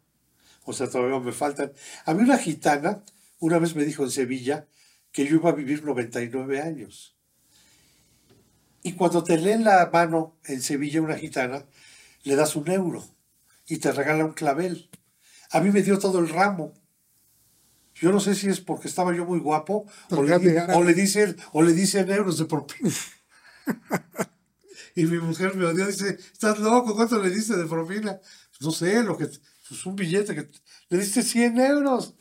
[0.65, 1.71] O sea, todavía me faltan.
[2.05, 3.03] A mí una gitana
[3.39, 4.67] una vez me dijo en Sevilla
[5.11, 7.10] que yo iba a vivir 99 años.
[8.83, 11.65] Y cuando te leen la mano en Sevilla una gitana,
[12.23, 13.03] le das un euro
[13.67, 14.89] y te regala un clavel.
[15.51, 16.73] A mí me dio todo el ramo.
[17.95, 21.73] Yo no sé si es porque estaba yo muy guapo o le, dicen, o le
[21.73, 22.89] dicen euros de propina.
[24.95, 26.95] y mi mujer me odió y dice, ¿estás loco?
[26.95, 28.19] ¿Cuánto le diste de propina?
[28.59, 30.49] No sé, lo que es pues un billete que
[30.89, 32.15] le diste 100 euros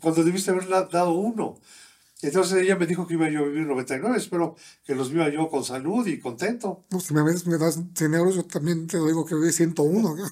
[0.00, 1.60] cuando debiste haber dado uno.
[2.22, 5.50] Entonces ella me dijo que iba yo a vivir 99, espero que los viva yo
[5.50, 6.86] con salud y contento.
[6.90, 10.16] No, si me, me das 100 euros, yo también te digo que vive 101.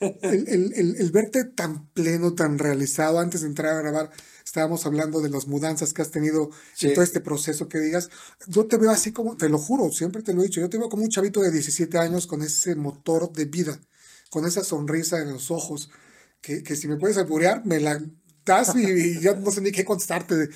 [0.00, 4.10] el, el, el, verte tan pleno, tan realizado, antes de entrar a grabar,
[4.44, 8.08] estábamos hablando de las mudanzas que has tenido en todo este proceso que digas,
[8.46, 10.78] yo te veo así como, te lo juro, siempre te lo he dicho, yo te
[10.78, 13.78] veo como un chavito de 17 años con ese motor de vida,
[14.30, 15.90] con esa sonrisa en los ojos,
[16.40, 18.00] que, que si me puedes alburear, me la
[18.44, 20.48] das y, ya no sé ni qué contestarte,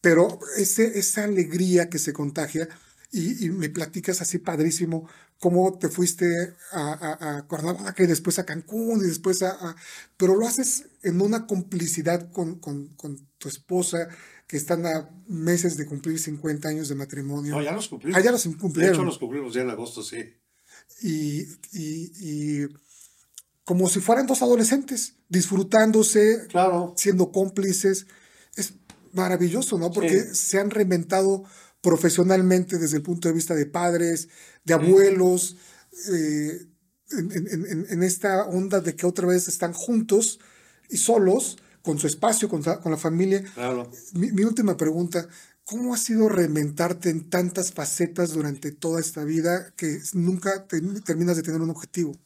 [0.00, 2.68] pero ese, esa alegría que se contagia
[3.10, 5.08] y, y me platicas así padrísimo
[5.40, 6.26] cómo te fuiste
[6.72, 9.76] a, a, a Cuernavaca y después a Cancún y después a, a-
[10.16, 14.08] Pero lo haces en una complicidad con, con, con tu esposa,
[14.46, 17.54] que están a meses de cumplir 50 años de matrimonio.
[17.54, 18.18] No, ya los cumplimos.
[18.18, 18.94] Ah, ya los De cumplieron.
[18.94, 20.18] hecho, los cumplimos ya en agosto, sí.
[21.02, 21.42] y,
[21.72, 22.10] y-
[22.62, 22.66] y
[23.68, 26.94] como si fueran dos adolescentes, disfrutándose, Claro.
[26.96, 28.06] siendo cómplices.
[28.56, 28.72] Es
[29.12, 29.90] maravilloso, ¿no?
[29.92, 30.34] Porque Sí.
[30.34, 31.44] se han reinventado
[31.82, 34.28] profesionalmente desde el punto de vista de padres,
[34.64, 35.56] de abuelos,
[36.10, 36.66] eh,
[37.10, 40.40] en, en- en- en esta onda de que otra vez están juntos
[40.88, 43.42] y solos, con su espacio, con, la familia.
[43.54, 43.90] Claro.
[44.14, 45.28] Mi, mi última pregunta,
[45.64, 51.36] ¿cómo ha sido reinventarte en tantas facetas durante toda esta vida que nunca te- terminas
[51.36, 52.16] de tener un objetivo?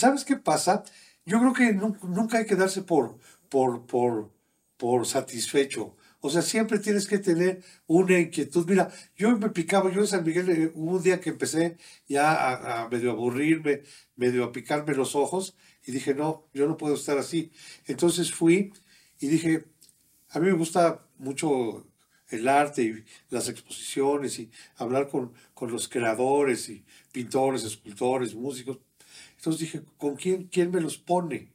[0.00, 0.82] ¿Sabes qué pasa?
[1.24, 3.18] Yo creo que nu- nunca hay que darse por,
[3.48, 4.32] por, por,
[4.76, 5.96] por satisfecho.
[6.20, 8.66] O sea, siempre tienes que tener una inquietud.
[8.68, 11.76] Mira, yo me picaba, yo en San Miguel eh, hubo un día que empecé
[12.08, 13.82] ya a, a medio aburrirme,
[14.16, 17.52] medio a picarme los ojos y dije, no, yo no puedo estar así.
[17.86, 18.72] Entonces fui
[19.20, 19.66] y dije,
[20.30, 21.86] a mí me gusta mucho
[22.30, 28.78] el arte y las exposiciones y hablar con, con los creadores y pintores, escultores, músicos.
[29.36, 31.52] Entonces dije, ¿con quién, quién me los pone?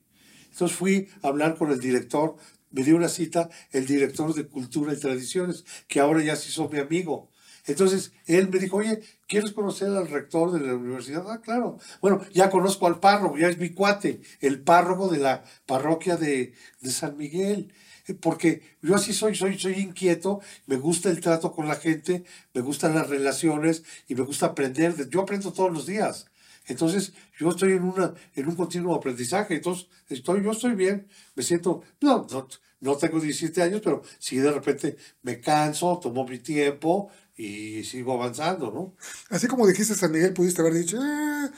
[0.52, 2.36] Entonces fui a hablar con el director,
[2.72, 6.70] me dio una cita, el director de Cultura y Tradiciones, que ahora ya se hizo
[6.70, 7.30] mi amigo.
[7.68, 11.24] Entonces él me dijo, oye, ¿quieres conocer al rector de la universidad?
[11.30, 11.78] Ah, claro.
[12.02, 16.54] Bueno, ya conozco al párroco, ya es mi cuate, el párroco de la parroquia de,
[16.82, 17.72] de San Miguel.
[18.08, 22.24] Eh, Porque yo así soy, soy, soy inquieto, me gusta el trato con la gente,
[22.54, 24.96] me gustan las relaciones y me gusta aprender.
[24.96, 26.26] de- Yo aprendo todos los días.
[26.68, 29.56] Entonces, yo estoy en, una, en un continuo aprendizaje.
[29.56, 32.48] Entonces, estoy, yo estoy bien, me siento, no, no,
[32.82, 38.14] no tengo 17 años, pero si de repente me canso, tomo mi tiempo y sigo
[38.14, 38.96] avanzando, ¿no?
[39.30, 41.50] Así como dijiste San Miguel, pudiste haber dicho, "Eh,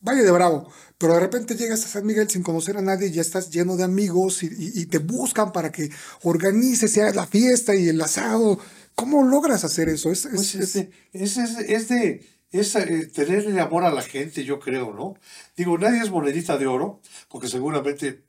[0.00, 0.68] Valle de Bravo,
[0.98, 3.76] pero de repente llegas a San Miguel sin conocer a nadie y ya estás lleno
[3.76, 5.90] de amigos y, y- y te buscan para que
[6.22, 8.58] organices ya la fiesta y el asado.
[8.96, 10.10] ¿Cómo logras hacer eso?
[10.10, 13.92] Es, es- Pues es- es de, es, es- es de es, eh, tenerle amor a
[13.92, 15.14] la gente, yo creo, ¿no?
[15.56, 18.24] Digo, nadie es monedita de oro, porque seguramente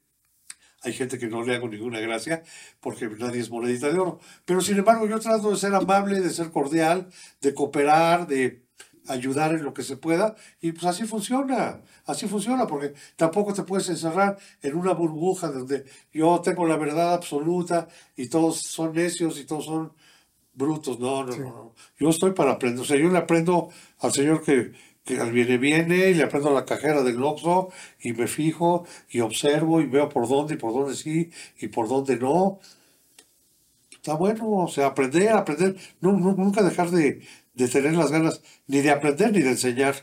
[0.81, 2.43] hay gente que no le hago ninguna gracia,
[2.79, 4.19] porque nadie es monedita de oro.
[4.45, 7.09] Pero sin embargo, yo trato de ser amable, de ser cordial,
[7.41, 8.63] de cooperar, de
[9.07, 13.63] ayudar en lo que se pueda, y pues así funciona, así funciona, porque tampoco te
[13.63, 19.39] puedes encerrar en una burbuja donde yo tengo la verdad absoluta y todos son necios
[19.39, 19.93] y todos son
[20.53, 21.75] brutos, no, no, no, no.
[21.97, 23.69] Yo estoy para aprender, o sea, yo le aprendo
[24.03, 24.73] al señor que,
[25.03, 27.69] que viene viene, y le aprendo la cajera del Oxxo,
[28.01, 31.87] y me fijo, y observo, y veo por dónde, y por dónde sí, y por
[31.87, 32.59] dónde no.
[33.91, 37.21] Está bueno, o sea, aprender, aprender, nunca dejar de,
[37.53, 39.95] de tener las ganas ni de aprender ni de enseñar.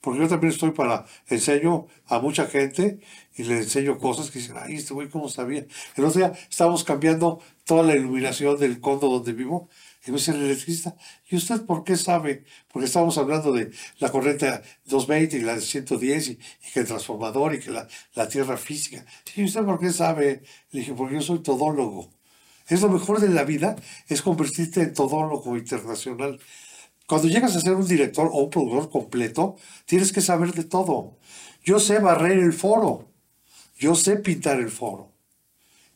[0.00, 2.98] Porque yo también estoy para, enseño a mucha gente
[3.36, 5.64] y le enseño cosas que dicen, ay, este güey, ¿cómo sabía?
[5.96, 9.68] El otro día estábamos cambiando toda la iluminación del condo donde vivo.
[10.04, 10.96] Y me dice el electricista,
[11.28, 12.44] ¿y usted por qué sabe?
[12.72, 14.46] Porque estábamos hablando de la corriente
[14.86, 16.38] 220 y la de 110 y,
[16.72, 19.04] que el transformador y que la, la tierra física.
[19.36, 20.42] ¿Y usted por qué sabe?
[20.72, 22.10] Le dije, porque yo soy todólogo.
[22.68, 23.76] Es lo mejor de la vida,
[24.08, 26.40] es convertirte en todólogo internacional.
[27.06, 31.18] Cuando llegas a ser un director o un productor completo, tienes que saber de todo.
[31.64, 33.08] Yo sé barrer el foro,
[33.78, 35.12] yo sé pintar el foro,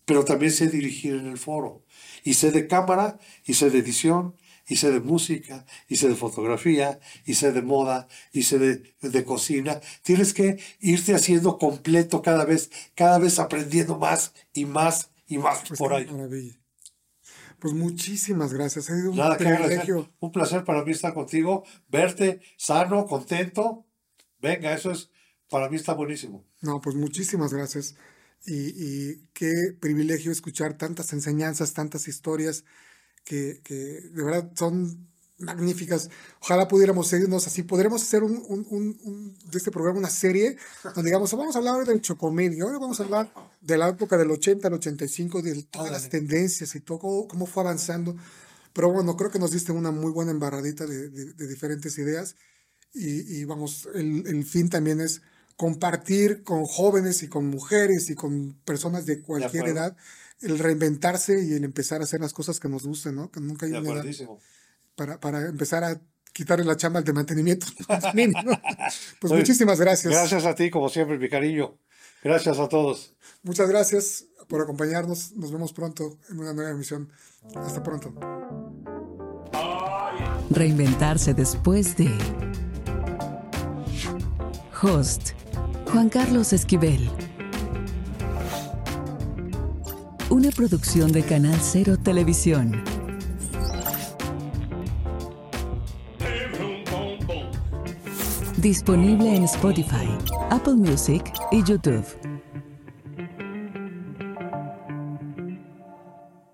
[0.04, 1.82] pero también sé dirigir en el foro.
[2.26, 4.34] Y sé de cámara, y sé de edición,
[4.68, 8.96] y sé de música, y sé de fotografía, y sé de moda, y sé de,
[9.00, 9.80] de cocina.
[10.02, 15.62] Tienes que irte haciendo completo cada vez, cada vez aprendiendo más y más y más
[15.68, 16.06] pues, por ahí.
[16.06, 16.58] maravilla.
[17.60, 18.90] Pues muchísimas gracias.
[18.90, 20.12] Ha sido un Nada privilegio.
[20.18, 23.86] Un placer para mí estar contigo, verte sano, contento.
[24.40, 25.10] Venga, eso es,
[25.48, 26.44] para mí está buenísimo.
[26.60, 27.94] No, pues muchísimas gracias.
[28.46, 28.54] Y,
[29.12, 32.64] y qué privilegio escuchar tantas enseñanzas, tantas historias
[33.24, 35.08] que, que de verdad son
[35.38, 36.10] magníficas.
[36.40, 37.62] Ojalá pudiéramos seguirnos así.
[37.62, 40.56] Podremos hacer un, un- un- un- de este programa una serie
[40.94, 44.16] donde digamos, vamos a hablar del Chocomil y ahora vamos a hablar de la época
[44.16, 48.16] del 80 al 85, de todas las tendencias y todo, cómo fue avanzando.
[48.72, 52.36] Pero bueno, creo que nos diste una muy buena embarradita de, de- de diferentes ideas
[52.94, 55.22] y, y vamos, el, el fin también es
[55.56, 59.96] compartir con jóvenes y con mujeres y con personas de cualquier edad
[60.42, 63.30] el reinventarse y el empezar a hacer las cosas que nos gusten, ¿no?
[63.30, 64.28] Que nunca hay De una edad
[64.94, 66.00] para, para empezar a
[66.32, 67.66] quitarle la chamba al de mantenimiento.
[69.20, 70.12] Pues Oye, muchísimas gracias.
[70.12, 71.78] Gracias a ti, como siempre, mi cariño.
[72.22, 73.14] Gracias a todos.
[73.42, 75.32] Muchas gracias por acompañarnos.
[75.32, 77.10] Nos vemos pronto en una nueva emisión.
[77.54, 78.14] Hasta pronto.
[80.50, 82.10] Reinventarse después de...
[84.82, 85.45] Host.
[85.90, 87.08] Juan Carlos Esquivel.
[90.30, 92.82] Una producción de Canal Cero Televisión.
[98.56, 100.08] Disponible en Spotify,
[100.50, 102.04] Apple Music y YouTube.